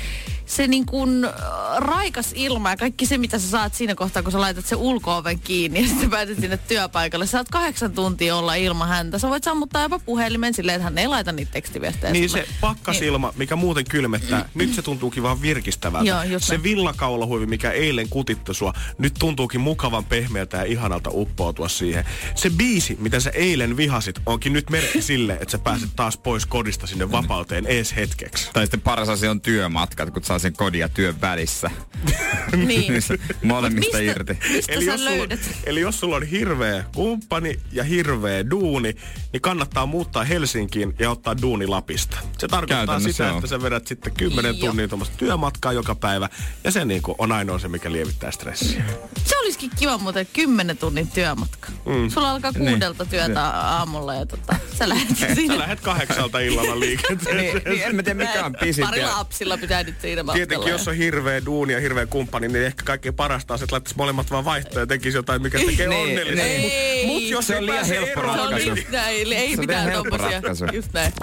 se 0.52 0.68
niinku 0.68 1.04
äh, 1.04 1.32
raikas 1.78 2.32
ilma 2.36 2.70
ja 2.70 2.78
kaikki 2.78 3.06
se, 3.06 3.18
mitä 3.18 3.40
sä 3.40 3.50
saat 3.50 3.74
siinä 3.74 3.96
kohtaa, 3.96 4.24
kun 4.24 4.32
sä 4.32 4.40
laitat 4.42 4.66
se 4.66 4.76
ulko-oven 4.76 5.40
kiinni 5.40 5.82
ja 5.82 5.88
sitten 5.88 6.10
pääset 6.10 6.40
sinne 6.40 6.58
työpaikalle. 6.58 7.26
Sä 7.26 7.32
saat 7.32 7.50
kahdeksan 7.50 7.92
tuntia 7.92 8.36
olla 8.36 8.56
ilman 8.56 8.88
häntä. 8.88 9.20
Sä 9.20 9.30
voit 9.30 9.44
sammuttaa 9.44 9.82
jopa 9.82 10.00
puhelimen 10.00 10.54
silleen, 10.54 10.76
että 10.76 10.84
hän 10.84 10.98
ei 10.98 11.08
laita 11.08 11.32
niitä 11.32 11.52
tekstiviestejä 11.52 12.14
Niin 12.14 12.30
sulle. 12.30 12.44
se 12.46 12.52
pakkasilma, 12.62 13.34
mikä 13.38 13.56
muuten 13.56 13.86
kylmettää, 13.90 14.50
nyt 14.56 14.74
se 14.74 14.82
tuntuukin 14.82 15.24
vaan 15.24 15.42
virkistävältä. 15.42 16.10
Joo, 16.10 16.24
just 16.24 16.46
se 16.46 16.54
näin. 16.54 16.64
villakaulahuivi, 16.64 17.46
mikä 17.46 17.72
eilen 17.72 18.10
kutitti 18.10 18.54
sua, 18.54 18.74
nyt 18.98 19.14
tuntuukin 19.20 19.62
mukavan 19.62 20.06
pehmeältä 20.06 20.58
ja 20.58 20.64
ihanalta 20.64 21.10
uppoutua 21.14 21.70
siihen. 21.70 22.06
Se 22.36 22.50
biisi, 22.50 22.98
mitä 23.00 23.20
sä 23.20 23.30
eilen 23.30 23.78
vihasit, 23.78 24.20
onkin 24.26 24.54
nyt 24.54 24.70
merkki 24.70 25.02
sille, 25.02 25.34
että 25.34 25.52
sä 25.52 25.58
pääset 25.58 25.90
taas 25.96 26.18
pois 26.18 26.46
kodista 26.46 26.88
sinne 26.88 27.12
vapauteen 27.12 27.66
ees 27.68 27.96
hetkeksi. 27.96 28.50
Tai 28.54 28.66
sitten 28.66 28.82
paras 28.82 29.10
asia 29.10 29.32
on 29.32 29.42
työmatkat, 29.42 30.10
kun 30.10 30.24
saa 30.24 30.40
sen 30.42 30.54
kodin 30.54 30.80
ja 30.82 30.90
työn 30.90 31.22
välissä. 31.22 31.72
Niin. 32.56 32.68
Niissä 32.94 33.14
Molemmista 33.44 33.98
Mistä- 33.98 34.12
irti. 34.12 34.38
Mistä 34.52 34.74
Eli 34.74 34.86
sä 34.86 34.92
jos, 34.92 35.04
sulla, 35.04 35.38
eli 35.66 35.80
jos 35.82 36.00
sulla 36.00 36.16
on 36.16 36.24
hirveä 36.24 36.84
kumppani 36.96 37.60
ja 37.72 37.84
hirveä 37.84 38.50
duuni, 38.50 38.96
niin 39.34 39.42
kannattaa 39.42 39.86
muuttaa 39.86 40.24
Helsinkiin 40.24 40.94
ja 41.00 41.12
ottaa 41.12 41.42
duuni 41.42 41.68
Lapista. 41.68 42.18
Se 42.38 42.48
tarkoittaa 42.48 43.00
sitä, 43.00 43.30
on. 43.32 43.36
että 43.38 43.48
sä 43.48 43.62
vedät 43.62 43.88
sitten 43.88 44.14
10 44.14 44.60
Joo. 44.60 44.68
tunnin 44.70 44.90
tuommoista 44.90 45.18
työmatkaa 45.18 45.74
joka 45.74 45.96
päivä. 45.96 46.30
Ja 46.64 46.72
se 46.72 46.86
niin 46.86 47.02
on 47.18 47.32
ainoa 47.32 47.60
se, 47.60 47.68
mikä 47.68 47.92
lievittää 47.92 48.32
stressiä. 48.32 48.84
Se 49.26 49.38
olisikin 49.38 49.70
kiva 49.80 49.98
muuten 49.98 50.28
10 50.34 50.78
tunnin 50.78 51.08
työmatka. 51.08 51.68
Mm. 51.86 52.10
Sulla 52.10 52.32
alkaa 52.32 52.54
kuudelta 52.54 53.06
työtä 53.06 53.48
aamulla 53.50 54.16
ja 54.16 54.26
tota, 54.26 54.56
sä 54.80 54.90
lähdet 54.90 55.18
Sä 55.18 55.36
siinä. 55.36 55.58
lähdet 55.60 55.80
kahdeksalta 55.80 56.40
illalla 56.40 56.80
liikenteeseen. 56.80 57.38
niin, 57.56 57.62
niin, 57.66 57.84
en 57.84 57.96
mä 57.96 58.04
tiedä 58.04 58.26
mikä 58.26 58.46
on 58.46 58.56
pisin. 58.60 58.86
Pari 58.86 59.04
lapsilla 59.04 59.58
pitää 59.58 59.84
nyt 59.84 60.02
siinä 60.02 60.24
matkalla. 60.32 60.48
Tietenkin, 60.48 60.72
jos 60.72 60.88
on 60.88 60.96
hirveä 60.96 61.46
duuni 61.46 61.74
ja 61.74 61.80
hirveä 61.80 62.06
kumppani, 62.06 62.48
niin 62.48 62.66
ehkä 62.66 62.84
kaikkein 62.86 63.16
parasta 63.16 63.54
on, 63.54 63.58
se, 63.60 63.64
että 63.66 63.74
laittaisi 63.74 63.98
molemmat 63.98 64.32
vaan 64.32 64.46
vaihtoja 64.46 64.80
ja 64.80 64.88
tekisi 64.88 65.18
jotain, 65.18 65.42
mikä 65.42 65.60
tekee 65.60 65.88
Niin, 65.88 66.02
onnellisen. 66.10 66.46
niin. 66.46 66.62
Mut, 66.62 66.72
Ei. 66.74 67.06
mut 67.08 67.24
jos 67.24 67.48
Se 67.48 67.54
ei 67.54 67.60
on 67.60 67.66
liian 67.66 67.86
helppo 67.86 68.20
eroon, 68.20 68.36
Se 68.36 68.42
on 68.42 68.50
ratkaisu. 68.52 68.66
niin- 68.74 68.78
just 68.78 68.90
näin, 68.92 69.22
eli 69.22 69.36
ei 69.36 69.48
Se 69.50 69.54
on 69.54 69.60
mitään 69.60 69.92
tommosia. 69.92 70.32
ratkaisu. 70.32 70.66
Just 70.74 70.94
näin. 70.94 71.14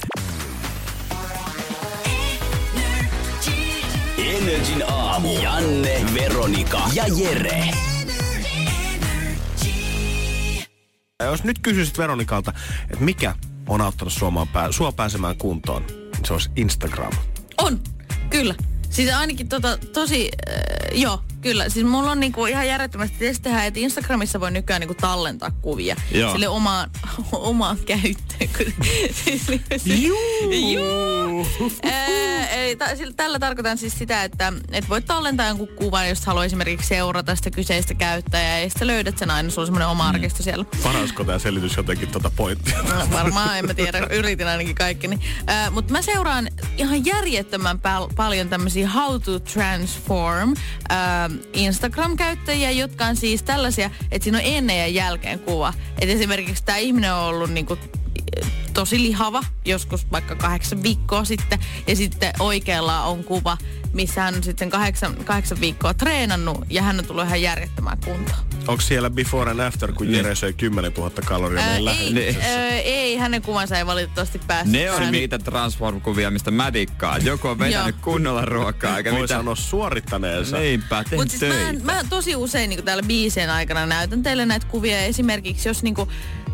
Energin 4.19 4.85
aamu. 4.89 5.39
Janne, 5.43 6.01
Veronika 6.15 6.81
ja 6.95 7.05
Jere. 7.23 7.65
Ja 11.21 11.27
jos 11.27 11.45
nyt 11.45 11.59
kysyisit 11.59 11.99
Veronikalta, 11.99 12.53
että 12.91 13.05
mikä 13.05 13.35
on 13.69 13.81
auttanut 13.81 14.13
Suomaan 14.13 14.49
pää, 14.49 14.73
sua 14.73 14.93
pääsemään 14.93 15.37
kuntoon, 15.37 15.85
niin 15.89 16.25
se 16.27 16.33
olisi 16.33 16.51
Instagram. 16.57 17.13
On, 17.59 17.81
kyllä. 18.31 18.55
Siis 18.91 19.11
ainakin 19.15 19.49
tota, 19.49 19.79
tosi, 19.93 20.29
äh, 20.49 21.01
joo, 21.01 21.21
kyllä. 21.41 21.69
Siis 21.69 21.87
mulla 21.87 22.11
on 22.11 22.21
niinku 22.21 22.47
ihan 22.47 22.67
järjettömästi 22.69 23.17
tietysti 23.19 23.43
tehdä, 23.43 23.65
että 23.65 23.81
Instagramissa 23.81 24.41
voi 24.41 24.51
nykyään 24.51 24.81
niinku 24.81 24.95
tallentaa 24.95 25.51
kuvia. 25.51 25.97
Joo. 26.13 26.33
Sille 26.33 26.49
omaan, 26.49 26.91
omaan 27.33 27.79
käyttöön. 27.87 28.75
siis, 29.25 29.49
niinku 29.49 29.67
se- 29.77 29.95
Juu. 29.95 31.18
Ää, 31.83 32.97
sillä, 32.97 33.13
tällä 33.17 33.39
tarkoitan 33.39 33.79
siis 33.79 33.99
sitä, 33.99 34.25
että 34.25 34.53
et 34.73 34.89
voit 34.89 35.07
tallentaa 35.07 35.47
jonkun 35.47 35.69
kuvan, 35.69 36.09
jos 36.09 36.27
haluaa 36.27 36.45
esimerkiksi 36.45 36.89
seurata 36.89 37.37
sitä 37.37 37.51
kyseistä 37.51 37.95
käyttäjää 37.95 38.61
ja 38.61 38.71
sitten 38.71 38.87
löydät 38.87 39.19
sen 39.19 39.31
aina, 39.31 39.51
sulla 39.51 39.63
on 39.63 39.67
semmoinen 39.67 39.89
oma 39.89 40.09
arkisto 40.09 40.43
siellä. 40.43 40.65
Parasko 40.83 41.25
tämä 41.25 41.39
selitys 41.39 41.77
jotenkin 41.77 42.09
tota 42.09 42.31
pointtia? 42.37 42.83
No, 42.83 43.11
varmaan, 43.13 43.59
en 43.59 43.67
mä 43.67 43.75
tiedä, 43.75 44.07
yritin 44.11 44.47
ainakin 44.49 44.75
kaikki. 44.75 45.09
Äh, 45.51 45.73
Mutta 45.73 45.93
mä 45.93 46.03
seuraan 46.03 46.49
ihan 46.77 47.05
järjettömän 47.05 47.81
pal- 47.81 48.09
paljon 48.17 48.49
tämmöisiä 48.49 48.89
how 48.89 49.21
to 49.23 49.39
transform 49.39 50.55
äh, 50.91 50.97
Instagram-käyttäjiä, 51.53 52.71
jotka 52.71 53.07
on 53.07 53.17
siis 53.17 53.43
tällaisia, 53.43 53.91
että 54.11 54.25
siinä 54.25 54.39
on 54.39 54.45
ennen 54.45 54.79
ja 54.79 54.87
jälkeen 54.87 55.39
kuva. 55.39 55.75
Et 56.01 56.09
esimerkiksi 56.09 56.65
tämä 56.65 56.79
ihminen 56.79 57.15
on 57.15 57.25
ollut 57.25 57.51
niinku 57.51 57.79
tosi 58.79 59.03
lihava, 59.03 59.45
joskus 59.65 60.13
vaikka 60.13 60.35
kahdeksan 60.35 60.83
viikkoa 60.83 61.25
sitten, 61.25 61.59
ja 61.87 61.97
sitten 61.97 62.33
oikealla 62.39 63.03
on 63.05 63.25
kuva, 63.25 63.59
missä 63.93 64.21
hän 64.21 64.35
on 64.35 64.43
sitten 64.43 64.71
kahdeksan, 64.71 65.17
kahdeksan 65.25 65.61
viikkoa 65.61 65.95
treenannut, 65.95 66.65
ja 66.71 66.83
hän 66.83 66.99
on 66.99 67.05
tullut 67.05 67.25
ihan 67.25 67.43
järjettömään 67.43 67.99
kuntoon. 68.05 68.39
Onko 68.67 68.81
siellä 68.81 69.11
before 69.11 69.51
and 69.51 69.61
after, 69.61 69.93
kun 69.93 70.13
Jere 70.13 70.35
söi 70.35 70.53
10 70.53 70.93
000 70.93 71.11
kaloria 71.25 71.61
Ää, 71.61 71.81
meidän 71.81 72.19
ei, 72.19 72.37
ää, 72.43 72.71
ei, 72.71 73.17
hänen 73.17 73.43
kuvansa 73.43 73.79
ei 73.79 73.87
valitettavasti 73.87 74.41
päässyt. 74.47 74.73
Ne 74.73 74.91
on 74.91 75.13
niitä 75.13 75.39
transform-kuvia, 75.39 76.31
mistä 76.31 76.51
mä 76.51 76.73
dikkaan. 76.73 77.25
Joku 77.25 77.49
on 77.49 77.59
vetänyt 77.59 77.97
kunnolla 78.01 78.45
ruokaa, 78.45 78.97
eikä 78.97 79.13
Voi 79.13 79.21
mitään. 79.21 79.41
sanoa 79.41 79.55
suorittaneensa. 79.55 80.59
Niinpä, 80.59 81.05
Mutta 81.17 81.39
siis 81.39 81.83
mä, 81.85 81.93
mä 81.93 82.05
tosi 82.11 82.37
usein 82.37 82.71
niin 82.71 82.85
täällä 82.85 83.03
biisien 83.03 83.51
aikana 83.51 83.87
näytän 83.87 84.23
teille 84.23 84.47
näitä 84.47 84.67
kuvia. 84.67 84.99
Esimerkiksi 84.99 85.69
jos 85.69 85.83
niinku, 85.83 86.09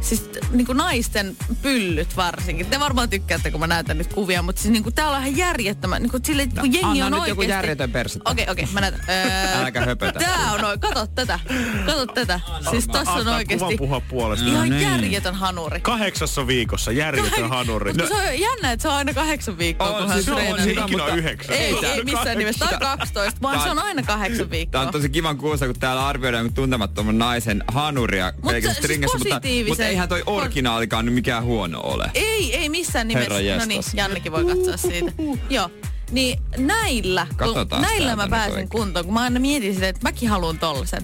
siis 0.05 0.21
t- 0.21 0.51
niinku 0.53 0.73
naisten 0.73 1.37
pyllyt 1.63 2.17
varsinkin. 2.17 2.67
Te 2.67 2.81
varmaan 2.81 3.11
tykkäätte, 3.11 3.51
kun 3.51 3.61
mä 3.61 3.67
näytän 3.67 3.99
nyt 3.99 4.13
kuvia, 4.15 4.43
mutta 4.43 4.63
siis 4.63 4.73
niinku 4.73 4.91
täällä 4.91 5.17
on 5.17 5.23
ihan 5.27 5.37
järjettömän. 5.37 6.03
Niinku, 6.03 6.19
sille, 6.25 6.47
kun 6.61 6.73
jengi 6.73 6.83
anna 7.03 7.07
on 7.07 7.13
nyt 7.13 7.21
oikeesti... 7.21 7.31
joku 7.31 7.43
järjetön 7.43 7.91
persettä. 7.93 8.31
Okei, 8.31 8.47
okei, 8.51 8.69
mä 8.73 8.81
näytän. 8.81 9.01
Öö, 9.09 9.61
Äläkä 9.61 9.81
höpötä. 9.85 10.19
Tää 10.21 10.53
on 10.53 10.61
noin, 10.61 10.81
kato 10.81 11.07
tätä. 11.07 11.41
Kato 11.87 12.07
tätä. 12.07 12.41
Siis 12.71 12.87
tossa 12.89 13.13
on 13.13 13.19
Antaa 13.19 13.35
oikeesti 13.37 13.65
kuvan 13.65 13.79
puhua 13.79 14.01
puolesta. 14.01 14.47
ihan 14.47 14.69
niin. 14.69 14.83
järjetön 14.83 15.35
hanuri. 15.35 15.81
Kahdeksassa 15.81 16.47
viikossa 16.47 16.93
järjetön 16.93 17.49
hanuri. 17.49 17.93
Mutta 17.93 18.09
se 18.09 18.15
on 18.15 18.41
jännä, 18.41 18.73
että 18.73 18.83
se 18.83 18.89
on 18.89 18.95
aina 18.95 19.15
kahdeksan 19.15 19.59
viikkoa, 19.59 19.89
On, 19.89 19.95
kun 19.97 20.09
hän 20.09 20.23
siis 20.23 20.25
se 20.27 20.33
on, 20.33 20.59
se 20.63 20.71
ikinä 20.71 20.85
on 20.85 20.91
mutta- 20.91 21.15
yhdeksän. 21.15 21.57
Ei, 21.57 21.75
tää- 21.81 21.93
ei 21.93 22.05
missään 22.05 22.39
nimessä. 22.39 22.67
Tai 22.67 22.79
12, 22.79 23.41
vaan 23.43 23.61
se 23.63 23.71
on 23.71 23.79
aina 23.79 24.03
kahdeksan 24.03 24.51
viikkoa. 24.51 24.73
Tämä 24.73 24.87
on 24.87 24.93
tosi 24.93 25.09
kivan 25.09 25.37
kuulla, 25.39 25.57
kun 25.67 25.75
täällä 25.81 26.07
arvioidaan 26.07 26.53
tuntemattoman 26.55 27.19
naisen 27.19 27.65
hanuria 27.69 28.33
siis 28.51 28.89
mutta, 28.89 29.19
positiivisen- 29.19 29.69
mutta 29.69 29.85
eihän 29.95 30.09
toi 30.09 30.23
originaalikaan 30.27 31.05
nyt 31.05 31.15
mikään 31.15 31.45
huono 31.45 31.81
ole. 31.81 32.11
Ei, 32.15 32.57
ei 32.57 32.69
missään 32.69 33.09
nimessä. 33.09 33.35
No 33.59 33.65
niin. 33.65 33.83
Jannekin 33.95 34.33
voi 34.33 34.45
katsoa 34.45 34.77
siitä. 34.77 35.13
Joo. 35.51 35.71
Niin 36.11 36.39
näillä, 36.57 37.27
kun, 37.39 37.81
näillä 37.81 38.17
mä 38.17 38.29
pääsen 38.29 38.69
kuntoon, 38.69 39.05
kun 39.05 39.15
mä 39.15 39.21
aina 39.21 39.41
mietin 39.41 39.75
sitä, 39.75 39.89
että 39.89 40.01
mäkin 40.03 40.29
haluan 40.29 40.59
tollasen. 40.59 41.03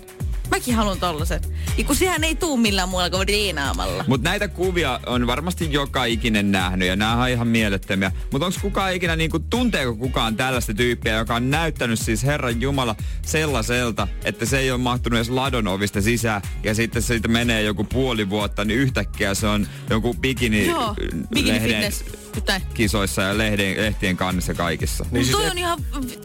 Mäkin 0.50 0.74
haluan 0.74 1.00
tollasen. 1.00 1.40
Ja 1.78 1.84
kun 1.84 1.96
sehän 1.96 2.24
ei 2.24 2.34
tuu 2.34 2.56
millään 2.56 2.88
muulla 2.88 3.10
kuin 3.10 3.28
reenaamalla. 3.28 4.04
Mutta 4.08 4.28
näitä 4.30 4.48
kuvia 4.48 5.00
on 5.06 5.26
varmasti 5.26 5.72
joka 5.72 6.04
ikinen 6.04 6.52
nähnyt 6.52 6.88
ja 6.88 6.96
nämä 6.96 7.22
on 7.22 7.28
ihan 7.28 7.48
mielettömiä. 7.48 8.12
Mutta 8.32 8.46
onko 8.46 8.58
kukaan 8.62 8.94
ikinä, 8.94 9.16
niinku, 9.16 9.38
tunteeko 9.38 9.96
kukaan 9.96 10.36
tällaista 10.36 10.74
tyyppiä, 10.74 11.16
joka 11.16 11.34
on 11.34 11.50
näyttänyt 11.50 11.98
siis 11.98 12.24
Herran 12.24 12.60
Jumala 12.60 12.96
sellaiselta, 13.22 14.08
että 14.24 14.46
se 14.46 14.58
ei 14.58 14.70
ole 14.70 14.80
mahtunut 14.80 15.16
edes 15.16 15.30
ladon 15.30 15.68
ovista 15.68 16.00
sisään 16.00 16.42
ja 16.62 16.74
sitten 16.74 17.02
siitä 17.02 17.28
menee 17.28 17.62
joku 17.62 17.84
puoli 17.84 18.30
vuotta, 18.30 18.64
niin 18.64 18.78
yhtäkkiä 18.80 19.34
se 19.34 19.46
on 19.46 19.66
joku 19.90 20.14
bikini, 20.14 20.66
Joo, 20.66 20.94
bikini 21.34 21.60
fitness. 21.60 22.04
Näin. 22.48 22.62
kisoissa 22.74 23.22
ja 23.22 23.38
lehden, 23.38 23.76
lehtien 23.76 24.16
kannissa 24.16 24.54
kaikissa. 24.54 25.04
Niin 25.04 25.12
Niin 25.14 25.24
siis 25.24 25.36
toi 25.36 25.44
et- 25.46 25.50
on 25.52 25.58
ihan, 25.58 25.78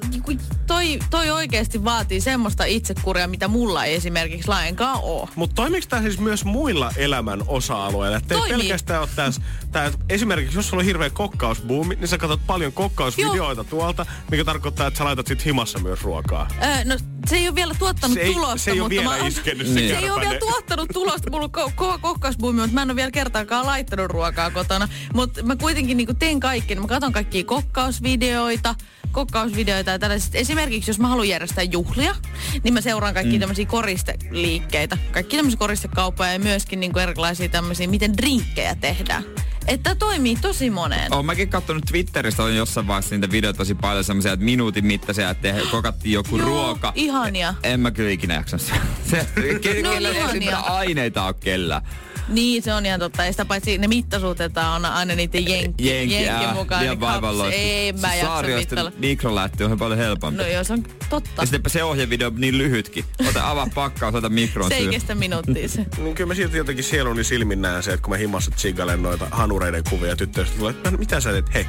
niinku, 0.10 0.31
toi, 0.67 1.00
toi 1.10 1.29
oikeasti 1.31 1.84
vaatii 1.84 2.22
semmoista 2.22 2.63
itsekuria, 2.65 3.27
mitä 3.27 3.48
mulla 3.48 3.86
ei 3.86 3.95
esimerkiksi 3.95 4.48
lainkaan 4.48 5.00
oo. 5.01 5.29
Mutta 5.36 5.55
toimiiko 5.55 5.88
tämä 5.89 6.01
siis 6.01 6.19
myös 6.19 6.45
muilla 6.45 6.91
elämän 6.98 7.43
osa-alueilla? 7.48 8.17
Että 8.17 8.36
ei 8.36 8.41
pelkästään 8.57 9.01
ole 9.01 9.10
tässä, 9.15 9.41
tää, 9.72 9.91
esimerkiksi 10.10 10.57
jos 10.57 10.69
sulla 10.69 10.81
on 10.81 10.86
hirveä 10.86 11.10
kokkausbuumi, 11.10 11.95
niin 11.95 12.07
sä 12.07 12.17
katsot 12.17 12.41
paljon 12.48 12.74
kokkausvideoita 12.74 13.63
tuolta, 13.63 14.05
mikä 14.31 14.43
tarkoittaa, 14.43 14.88
että 14.88 14.98
sä 14.98 15.03
laitat 15.05 15.27
sit 15.27 15.45
himassa 15.45 15.79
myös 15.79 16.01
ruokaa. 16.01 16.48
Öö, 16.63 16.84
no 16.86 16.98
se 17.27 17.36
ei 17.36 17.48
ole 17.48 17.55
vielä 17.55 17.74
tuottanut 17.79 18.13
Se 18.13 18.22
ei- 18.22 18.34
tulosta, 18.34 18.57
se 18.57 18.72
ei 18.72 18.77
mutta 18.79 18.89
vielä 18.89 19.03
mä 19.10 19.15
oon- 19.15 19.27
iskenyt 19.27 19.67
se 19.67 19.74
se 19.74 19.79
ei 19.79 20.10
ole 20.10 20.22
vielä 20.22 20.39
tuottanut 20.39 20.89
tulosta. 20.93 21.29
Mulla 21.31 21.50
on 21.53 21.67
ko- 21.69 21.72
kova 21.75 21.98
kokkausbuumi, 21.98 22.60
mutta 22.62 22.74
mä 22.74 22.81
en 22.81 22.89
ole 22.89 22.95
vielä 22.95 23.12
kertaakaan 23.12 23.65
laittanut 23.65 24.07
ruokaa 24.12 24.51
kotona. 24.51 24.88
Mutta 25.13 25.43
mä 25.43 25.55
kuitenkin 25.55 25.98
niin 26.05 26.17
teen 26.19 26.39
kaikki. 26.39 26.75
Mä 26.75 26.88
katson 26.88 27.13
kaikkia 27.13 27.43
kokkausvideoita, 27.43 28.75
kokkausvideoita 29.12 29.91
ja 29.91 30.00
tällaiset. 30.00 30.35
Esimerkiksi 30.35 30.89
jos 30.89 31.00
mä 31.00 31.07
haluan 31.07 31.29
järjestää 31.29 31.63
juhlia, 31.63 32.15
niin 32.63 32.74
mä 32.74 32.81
seuraan 32.81 33.13
kaikkia 33.13 33.33
mm. 33.33 33.39
tämmöisiä 33.39 33.65
koristeliikkeitä. 33.65 34.97
Kaikki 35.12 35.38
tämmöisiä 35.38 35.57
koristekauppoja 35.57 36.33
ja 36.33 36.39
myöskin 36.39 36.79
niin 36.79 37.00
erilaisia 37.00 37.50
tämmöisiä, 37.50 37.88
miten 37.88 38.17
drinkkejä 38.17 38.75
tehdään. 38.75 39.24
Että 39.67 39.95
toimii 39.95 40.35
tosi 40.35 40.69
moneen. 40.69 41.13
Oon 41.13 41.25
mäkin 41.25 41.50
katsonut 41.50 41.85
Twitteristä, 41.85 42.43
on 42.43 42.55
jossain 42.55 42.88
vaiheessa 42.88 43.15
niitä 43.15 43.31
videoita 43.31 43.57
tosi 43.57 43.75
paljon 43.75 44.03
semmoisia, 44.03 44.33
että 44.33 44.45
minuutin 44.45 44.85
mittaisia, 44.85 45.29
että 45.29 45.53
kokattiin 45.71 46.13
joku 46.13 46.38
Joo, 46.38 46.47
ruoka. 46.47 46.91
ihania. 46.95 47.53
En 47.63 47.79
mä 47.79 47.91
kyllä 47.91 48.09
ikinä 48.09 48.33
jaksa 48.33 48.57
sitä. 48.57 48.75
Se, 49.12 49.27
ke- 49.35 49.83
No 49.83 49.91
ihania. 49.93 50.57
aineita 50.57 51.24
ole 51.24 51.33
kellä. 51.39 51.81
Niin, 52.27 52.63
se 52.63 52.74
on 52.74 52.86
ihan 52.86 53.00
totta. 53.00 53.25
Ja 53.25 53.32
sitä 53.32 53.46
paitsi 53.46 53.77
ne 53.77 53.88
mittasuhtetaan 53.88 54.75
on 54.86 54.91
aina 54.91 55.15
niiden 55.15 55.50
jenkki, 55.50 55.89
Jenki, 55.89 56.13
jenki 56.13 56.29
ää, 56.29 56.53
mukaan. 56.53 56.86
niin 56.86 57.00
vaivalloista. 57.00 57.55
Ei 57.60 57.94
mä 57.94 58.15
jaksa 58.15 58.91
mikrolähti 58.98 59.63
on 59.63 59.77
paljon 59.79 60.00
helpompi. 60.00 60.38
No 60.44 60.48
joo, 60.48 60.63
se 60.63 60.74
on 60.74 60.84
totta. 61.10 61.29
Ja 61.41 61.46
sittenpä 61.46 61.70
se 61.70 61.84
ohjevideo 61.84 62.27
on 62.27 62.36
niin 62.41 62.58
lyhytkin. 62.58 63.05
Ota 63.29 63.50
avaa 63.50 63.67
pakkaus, 63.75 64.15
ota 64.15 64.29
mikroon 64.29 64.72
Se 64.72 64.75
ei 64.77 64.88
kestä 64.88 65.15
minuuttia 65.15 65.67
se. 65.70 65.86
Niin 65.98 66.15
kyllä 66.15 66.27
mä 66.27 66.36
silti 66.36 66.58
jotenkin 66.58 66.84
sieluni 66.84 67.24
silmin 67.24 67.62
näen 67.62 67.84
se, 67.84 67.94
että 67.94 68.03
kun 68.03 68.12
mä 68.13 68.17
himassa 68.17 68.51
chigailen 68.51 69.03
noita 69.03 69.27
hanureiden 69.32 69.84
kuvia 69.89 70.10
ja 70.10 70.15
tyttöistä 70.15 70.58
tulee, 70.58 70.72
että 70.72 70.91
mitä 70.91 71.20
sä 71.20 71.32
teet? 71.32 71.53
Hei, 71.53 71.65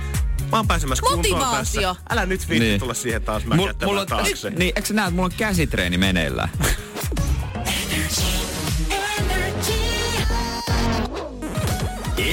mä 0.53 0.57
oon 0.57 0.67
pääsemässä 0.67 1.03
kuntoon 1.09 1.57
tässä. 1.57 1.95
Älä 2.11 2.27
nyt 2.27 2.49
viitti 2.49 2.67
Niin. 2.69 2.81
tulla 2.81 2.95
siihen 2.95 3.23
taas 3.23 3.45
mäkättämään 3.47 3.91
mulla 3.91 4.01
on, 4.01 4.07
taakse. 4.07 4.51
niin, 4.51 4.73
eikö 4.77 4.87
sä 4.89 4.95
näe, 4.95 5.05
että 5.07 5.15
mulla 5.15 5.27
on 5.27 5.33
käsitreeni 5.37 5.99
meneillään? 5.99 6.49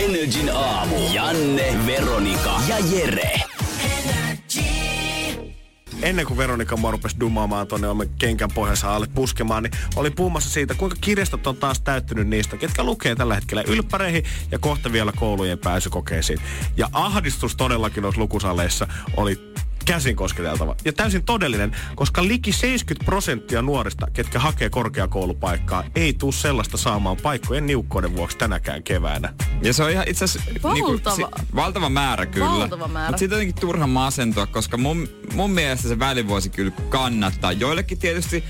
Energin 0.04 0.50
aamu. 0.56 0.96
Janne, 1.14 1.80
Veronika 1.86 2.62
ja 2.68 2.76
Jere. 2.92 3.44
ennen 6.02 6.26
kuin 6.26 6.38
Veronika 6.38 6.78
mua 6.78 6.92
rupesi 6.92 7.20
dummaamaan 7.20 7.68
tonne 7.68 7.88
omen 7.88 8.10
kenkän 8.20 8.50
pohjansa 8.56 8.96
alle 8.96 9.08
puskemaan, 9.16 9.64
niin 9.64 9.74
oli 9.96 10.10
puhumassa 10.10 10.50
siitä, 10.50 10.74
kuinka 10.74 10.98
kirjastot 11.02 11.48
on 11.48 11.58
taas 11.58 11.82
täyttynyt 11.82 12.28
niistä, 12.28 12.58
ketkä 12.58 12.84
lukee 12.84 13.16
tällä 13.16 13.36
hetkellä 13.36 13.64
ylppäreihin 13.68 14.24
ja 14.52 14.60
kohta 14.60 14.92
vielä 14.92 15.12
koulujen 15.16 15.60
pääsykokeisiin. 15.60 16.40
Ja 16.78 16.90
ahdistus 16.94 17.56
todellakin 17.56 18.04
noissa 18.04 18.22
lukusaleissa 18.22 18.88
oli 19.18 19.53
käsin 19.86 20.16
kosketeltava. 20.16 20.76
Ja 20.86 20.94
täysin 20.94 21.24
todellinen, 21.24 21.76
koska 21.96 22.24
liki 22.24 22.52
70 22.52 23.06
prosenttia 23.06 23.62
nuorista, 23.62 24.08
ketkä 24.14 24.40
hakee 24.40 24.70
korkeakoulupaikkaa, 24.70 25.84
ei 25.96 26.14
tuu 26.14 26.32
sellaista 26.32 26.78
saamaan 26.78 27.18
paikkojen 27.18 27.68
niukkoiden 27.68 28.16
vuoksi 28.16 28.38
tänäkään 28.38 28.84
keväänä. 28.84 29.34
Ja 29.62 29.74
se 29.74 29.84
on 29.84 29.92
ihan 29.92 30.06
itse 30.08 30.26
asiassa 30.26 30.52
Valtava. 30.64 30.74
Niinku, 30.74 31.10
si, 31.16 31.24
valtava 31.56 31.90
määrä 31.90 32.26
kyllä. 32.26 32.50
Valtava 32.50 32.88
määrä. 32.88 33.08
Mutta 33.08 33.20
siitä 33.20 33.36
on 33.36 33.42
jotenkin 33.42 33.62
turha 33.62 33.88
masentua, 33.88 34.48
koska 34.48 34.78
mun, 34.78 35.08
mun 35.34 35.52
mielestä 35.52 35.88
se 35.88 36.00
välivuosi 36.00 36.50
kyllä 36.50 36.72
kannattaa. 36.90 37.52
Joillekin 37.52 37.98
tietysti 37.98 38.44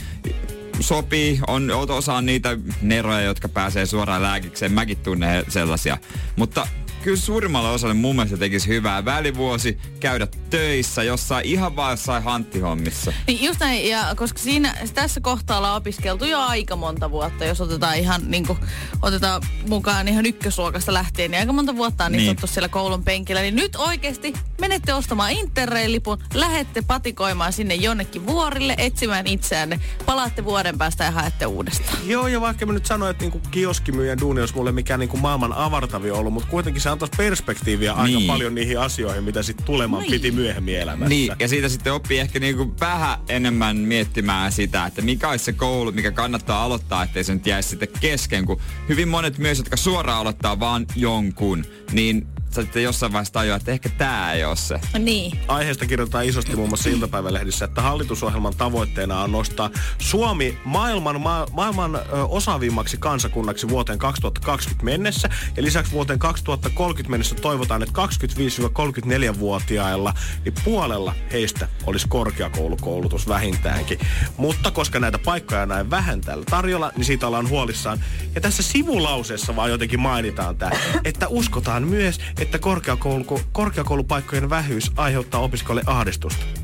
sopii, 0.80 1.40
on 1.48 1.72
osa 1.72 2.14
on 2.14 2.26
niitä 2.26 2.58
neroja, 2.82 3.22
jotka 3.22 3.50
pääsee 3.50 3.86
suoraan 3.86 4.22
lääkikseen. 4.22 4.72
Mäkin 4.72 4.98
tunnen 4.98 5.46
sellaisia. 5.48 5.98
Mutta 6.36 6.68
kyllä 7.04 7.18
suurimmalle 7.18 7.70
osalle 7.70 7.94
mun 7.94 8.16
mielestä 8.16 8.38
tekisi 8.38 8.68
hyvää 8.68 9.06
välivuosi 9.06 9.78
käydä 10.00 10.28
töissä 10.58 11.04
jossain 11.04 11.46
ihan 11.46 11.76
vaan 11.76 11.92
jossain 11.92 12.24
hanttihommissa. 12.24 13.14
Niin 13.28 13.44
just 13.44 13.60
näin, 13.60 13.90
ja 13.90 14.04
koska 14.16 14.40
siinä, 14.40 14.76
tässä 14.94 15.22
kohtaa 15.22 15.58
ollaan 15.58 15.78
opiskeltu 15.78 16.26
jo 16.26 16.40
aika 16.40 16.76
monta 16.76 17.12
vuotta, 17.12 17.46
jos 17.46 17.62
otetaan 17.62 17.98
ihan 17.98 18.22
niin 18.28 18.48
kuin, 18.48 18.60
otetaan 19.02 19.42
mukaan 19.70 20.08
ihan 20.08 20.26
ykkösluokasta 20.26 20.94
lähtien, 20.94 21.32
niin 21.32 21.40
aika 21.40 21.54
monta 21.54 21.76
vuotta 21.76 22.06
on 22.06 22.12
niin. 22.12 22.18
Niin. 22.18 22.28
istuttu 22.32 22.48
siellä 22.48 22.68
koulun 22.70 23.04
penkillä. 23.04 23.42
Niin 23.42 23.56
nyt 23.56 23.76
oikeasti 23.76 24.34
menette 24.62 24.94
ostamaan 24.94 25.32
Interrail-lipun, 25.32 26.18
lähette 26.34 26.82
patikoimaan 26.82 27.54
sinne 27.54 27.76
jonnekin 27.76 28.28
vuorille, 28.28 28.76
etsimään 28.78 29.28
itseänne, 29.28 29.80
palaatte 30.06 30.46
vuoden 30.46 30.78
päästä 30.78 31.04
ja 31.04 31.12
haette 31.12 31.46
uudestaan. 31.46 31.98
Joo, 32.06 32.28
ja 32.28 32.42
vaikka 32.42 32.66
mä 32.66 32.74
nyt 32.74 32.86
sanoin, 32.86 33.12
että 33.12 33.24
niinku 33.24 33.42
kioskimyyjän 33.52 34.20
duuni 34.22 34.40
olisi 34.42 34.56
mulle 34.56 34.72
mikään 34.72 35.00
niinku 35.00 35.18
maailman 35.18 35.54
avartavia 35.54 36.14
ollut, 36.14 36.34
mutta 36.34 36.50
kuitenkin 36.50 36.82
se 36.82 36.90
antaisi 36.90 37.14
perspektiiviä 37.18 37.94
aika 37.94 38.18
Niin. 38.18 38.28
paljon 38.28 38.56
niihin 38.56 38.80
asioihin, 38.80 39.24
mitä 39.24 39.44
sitten 39.44 39.66
tuleman 39.66 40.00
Niin. 40.02 40.12
piti 40.12 40.32
myöhemmin 40.44 40.80
elämässä. 40.80 41.10
Niin, 41.10 41.34
ja 41.40 41.48
siitä 41.48 41.70
sitten 41.70 41.94
oppii 41.94 42.20
ehkä 42.20 42.40
niinku 42.40 42.76
vähän 42.80 43.18
enemmän 43.30 43.78
miettimään 43.78 44.52
sitä, 44.52 44.86
että 44.86 45.02
mikä 45.02 45.30
olisi 45.30 45.46
se 45.46 45.54
koulu, 45.54 45.92
mikä 45.92 46.12
kannattaa 46.12 46.64
aloittaa, 46.64 47.04
ettei 47.04 47.24
se 47.24 47.34
nyt 47.34 47.48
jäisi 47.48 47.70
sitten 47.70 47.88
kesken, 48.02 48.46
kun 48.46 48.62
hyvin 48.90 49.08
monet 49.08 49.38
myös, 49.38 49.58
jotka 49.58 49.78
suoraan 49.78 50.20
aloittaa 50.20 50.60
vaan 50.60 50.86
jonkun, 50.96 51.66
niin 51.92 52.28
sä 52.56 52.62
sitten 52.62 52.84
jossain 52.84 53.14
vaiheessa 53.14 53.34
tajua, 53.34 53.56
että 53.56 53.72
ehkä 53.72 53.90
tämä 53.90 54.34
ei 54.34 54.46
ole 54.46 54.56
se. 54.56 54.80
Niin. 55.00 55.40
Aiheesta 55.48 55.86
kirjoitetaan 55.86 56.26
isosti 56.26 56.56
muun 56.56 56.70
muassa 56.70 56.90
iltapäivälehdissä, 56.90 57.66
että 57.66 57.82
hallitusohjelman 57.82 58.56
tavoitteena 58.56 59.22
on 59.22 59.32
nostaa 59.32 59.70
Suomi 60.00 60.58
maailman, 60.66 61.22
ma- 61.22 61.46
maailman 61.52 61.96
ö, 61.96 62.00
osaavimmaksi 62.26 62.98
kansakunnaksi 62.98 63.70
vuoteen 63.70 64.00
2020 64.00 64.86
mennessä. 64.86 65.30
Ja 65.58 65.64
lisäksi 65.64 65.92
vuoteen 65.92 66.20
2030 66.20 67.12
mennessä 67.12 67.36
toivotaan, 67.36 67.84
että 67.84 68.02
25-34-vuotiailla 68.02 70.14
niin 70.46 70.54
puolella 70.64 71.16
heistä 71.32 71.68
olisi 71.86 72.08
korkeakoulukoulutus 72.08 73.28
vähintäänkin. 73.28 74.00
Mutta 74.38 74.72
koska 74.72 75.00
näitä 75.00 75.18
paikkoja 75.18 75.62
on 75.62 75.70
näin 75.70 75.90
vähän 75.90 76.22
täällä 76.22 76.44
tarjolla, 76.50 76.92
niin 76.96 77.06
siitä 77.06 77.28
ollaan 77.28 77.50
huolissaan. 77.50 78.04
Ja 78.36 78.42
tässä 78.42 78.64
sivulauseessa 78.64 79.56
vaan 79.56 79.70
jotenkin 79.70 80.00
mainitaan 80.00 80.58
tämä, 80.58 80.72
että 81.04 81.28
uskotaan 81.28 81.88
myös, 81.88 82.20
että 82.44 82.60
korkeakoulu, 82.60 83.40
korkeakoulupaikkojen 83.52 84.50
vähyys 84.50 84.92
aiheuttaa 84.98 85.42
opiskelijoille 85.42 85.92
ahdistusta. 85.92 86.63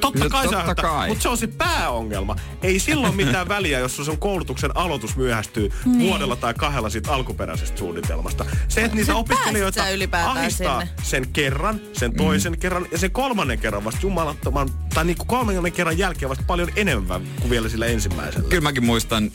Totta 0.00 0.24
No 0.24 0.30
kai 0.30 0.48
se 0.48 0.56
totta 0.56 0.74
kai. 0.74 1.08
mutta 1.08 1.22
se 1.22 1.28
on 1.28 1.36
se 1.36 1.46
pääongelma. 1.46 2.36
Ei 2.62 2.78
silloin 2.78 3.16
mitään 3.16 3.48
väliä, 3.56 3.78
jos 3.78 3.96
sun 3.96 4.18
koulutuksen 4.18 4.76
aloitus 4.76 5.16
myöhästyy 5.16 5.72
niin. 5.84 5.98
vuodella 5.98 6.36
tai 6.36 6.54
kahdella 6.54 6.90
siitä 6.90 7.14
alkuperäisestä 7.14 7.78
suunnitelmasta. 7.78 8.44
Se, 8.68 8.84
että 8.84 8.96
niitä 8.96 9.14
opiskelijoita 9.14 9.84
ahistaa 10.24 10.80
sinne? 10.80 10.94
sen 11.02 11.28
kerran, 11.32 11.80
sen 11.92 12.16
toisen 12.16 12.52
mm. 12.52 12.58
kerran 12.58 12.86
ja 12.92 12.98
sen 12.98 13.10
kolmannen 13.10 13.58
kerran 13.58 13.84
vasta 13.84 14.00
jumalattoman, 14.02 14.68
tai 14.94 15.04
niinku 15.04 15.24
kolmannen 15.24 15.72
kerran 15.72 15.98
jälkeen 15.98 16.28
vasta 16.28 16.44
paljon 16.46 16.68
enemmän 16.76 17.22
kuin 17.40 17.50
vielä 17.50 17.68
sillä 17.68 17.86
ensimmäisellä. 17.86 18.48
Kyllä 18.48 18.62
mäkin 18.62 18.84
muistan, 18.84 19.24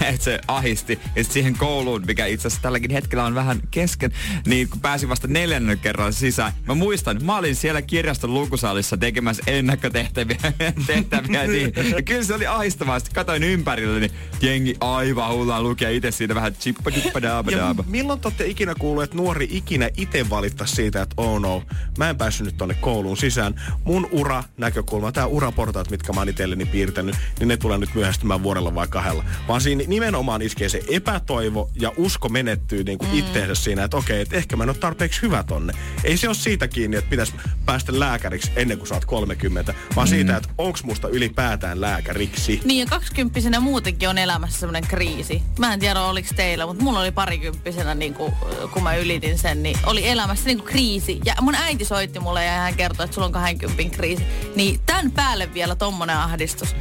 että 0.00 0.24
se 0.24 0.40
ahisti. 0.48 0.98
Ja 1.16 1.24
siihen 1.24 1.58
kouluun, 1.58 2.04
mikä 2.06 2.26
itse 2.26 2.48
asiassa 2.48 2.62
tälläkin 2.62 2.90
hetkellä 2.90 3.24
on 3.24 3.34
vähän 3.34 3.60
kesken, 3.70 4.12
niin 4.46 4.68
kun 4.68 4.80
pääsin 4.80 5.08
vasta 5.08 5.28
neljännen 5.28 5.78
kerran 5.78 6.12
sisään, 6.12 6.52
mä 6.66 6.74
muistan, 6.74 7.24
mä 7.24 7.36
olin 7.36 7.56
siellä 7.56 7.82
kirjaston 7.82 8.34
lukusalissa 8.34 8.96
tekemässä 8.96 9.23
ennakotehtäviä 9.46 10.38
tehtäviä, 10.86 11.46
niin. 11.46 11.72
Ja 11.96 12.02
kyllä 12.02 12.24
se 12.24 12.34
oli 12.34 12.46
ahistavaa. 12.46 12.98
Sitten 12.98 13.14
katoin 13.14 13.42
ympärille, 13.42 14.00
niin 14.00 14.12
jengi 14.40 14.76
aivan 14.80 15.32
hullaa 15.32 15.62
lukee 15.62 15.94
itse 15.94 16.10
siinä 16.10 16.34
vähän 16.34 16.54
chippa 16.54 16.90
dippa 16.94 17.22
daaba 17.22 17.50
Ja 17.50 17.58
daaba. 17.58 17.84
milloin 17.86 18.20
te 18.20 18.28
olette 18.28 18.46
ikinä 18.46 18.74
kuulleet, 18.78 19.04
että 19.04 19.16
nuori 19.16 19.48
ikinä 19.50 19.90
itse 19.96 20.30
valittaisi 20.30 20.74
siitä, 20.74 21.02
että 21.02 21.14
oh 21.16 21.40
no, 21.40 21.62
mä 21.98 22.10
en 22.10 22.16
päässyt 22.16 22.46
nyt 22.46 22.56
tonne 22.56 22.74
kouluun 22.74 23.16
sisään. 23.16 23.54
Mun 23.84 24.08
ura 24.12 24.44
näkökulma, 24.56 25.12
tää 25.12 25.26
uraportaat, 25.26 25.90
mitkä 25.90 26.12
mä 26.12 26.20
oon 26.20 26.28
itselleni 26.28 26.64
piirtänyt, 26.64 27.16
niin 27.38 27.48
ne 27.48 27.56
tulee 27.56 27.78
nyt 27.78 27.94
myöhästymään 27.94 28.42
vuodella 28.42 28.74
vai 28.74 28.86
kahdella. 28.88 29.24
Vaan 29.48 29.60
siinä 29.60 29.84
nimenomaan 29.86 30.42
iskee 30.42 30.68
se 30.68 30.82
epätoivo 30.90 31.70
ja 31.80 31.92
usko 31.96 32.28
menettyy 32.28 32.84
niin 32.84 32.98
kuin 32.98 33.10
mm. 33.10 33.18
itteensä 33.18 33.54
siinä, 33.54 33.84
että 33.84 33.96
okei, 33.96 34.20
että 34.20 34.36
ehkä 34.36 34.56
mä 34.56 34.62
en 34.62 34.70
ole 34.70 34.76
tarpeeksi 34.76 35.22
hyvä 35.22 35.42
tonne. 35.42 35.72
Ei 36.04 36.16
se 36.16 36.28
ole 36.28 36.34
siitä 36.34 36.68
kiinni, 36.68 36.96
että 36.96 37.10
pitäisi 37.10 37.32
päästä 37.66 37.98
lääkäriksi 38.00 38.50
ennen 38.56 38.78
kuin 38.78 38.88
sä 38.88 38.94
oot 38.94 39.04
30, 39.14 39.74
vaan 39.96 40.08
mm. 40.08 40.10
siitä, 40.10 40.36
että 40.36 40.48
onks 40.58 40.84
musta 40.84 41.08
ylipäätään 41.08 41.80
lääkäriksi. 41.80 42.60
Niin 42.64 42.80
ja 42.80 42.86
kaksikymppisenä 42.86 43.60
muutenkin 43.60 44.08
on 44.08 44.18
elämässä 44.18 44.60
semmoinen 44.60 44.88
kriisi. 44.88 45.42
Mä 45.58 45.72
en 45.72 45.80
tiedä 45.80 46.00
oliko 46.00 46.28
teillä, 46.36 46.66
mutta 46.66 46.84
mulla 46.84 47.00
oli 47.00 47.12
parikymppisenä, 47.12 47.94
niin 47.94 48.14
kun, 48.14 48.32
kun 48.72 48.82
mä 48.82 48.96
ylitin 48.96 49.38
sen, 49.38 49.62
niin 49.62 49.78
oli 49.86 50.08
elämässä 50.08 50.46
niin 50.46 50.58
kuin 50.58 50.68
kriisi. 50.68 51.20
Ja 51.24 51.34
mun 51.40 51.54
äiti 51.54 51.84
soitti 51.84 52.20
mulle 52.20 52.44
ja 52.44 52.52
hän 52.52 52.74
kertoi, 52.74 53.04
että 53.04 53.14
sulla 53.14 53.26
on 53.26 53.32
20 53.32 53.96
kriisi. 53.96 54.22
Niin 54.56 54.80
tämän 54.86 55.10
päälle 55.10 55.54
vielä 55.54 55.74
tommonen 55.74 56.16
ahdistus. 56.16 56.76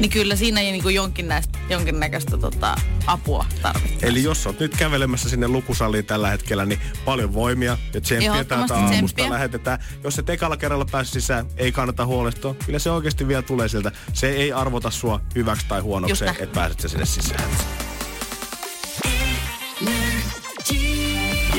Niin 0.00 0.10
kyllä 0.10 0.36
siinä 0.36 0.60
ei 0.60 0.72
niin 0.72 0.94
jonkin 0.94 1.28
näistä, 1.28 1.58
jonkinnäköistä 1.68 2.36
tota, 2.36 2.76
apua 3.06 3.46
tarvittaa. 3.62 4.08
Eli 4.08 4.22
jos 4.22 4.46
oot 4.46 4.60
nyt 4.60 4.76
kävelemässä 4.76 5.28
sinne 5.28 5.48
lukusaliin 5.48 6.04
tällä 6.04 6.30
hetkellä, 6.30 6.64
niin 6.64 6.80
paljon 7.04 7.34
voimia 7.34 7.78
ja 7.94 8.00
tsemppiä 8.00 8.44
täältä 8.44 8.74
aamusta 8.74 8.96
tsemppiä. 8.96 9.30
lähetetään. 9.30 9.78
Jos 10.04 10.18
et 10.18 10.30
ekalla 10.30 10.56
kerralla 10.56 10.86
pääse 10.90 11.10
sisään, 11.10 11.46
ei 11.56 11.72
kannata 11.72 12.06
huolestua. 12.06 12.54
Kyllä 12.66 12.78
se 12.78 12.90
oikeasti 12.90 13.28
vielä 13.28 13.42
tulee 13.42 13.68
sieltä. 13.68 13.92
Se 14.12 14.30
ei 14.30 14.52
arvota 14.52 14.90
sua 14.90 15.20
hyväksi 15.34 15.66
tai 15.68 15.80
huonoksi, 15.80 16.24
että 16.24 16.46
pääset 16.54 16.80
sä 16.80 16.88
sinne 16.88 17.06
sisään. 17.06 17.50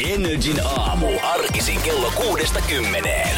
Energin 0.03 0.61
aamu. 0.65 1.07
Arkisin 1.23 1.81
kello 1.81 2.11
kuudesta 2.11 2.61
kymmeneen. 2.61 3.37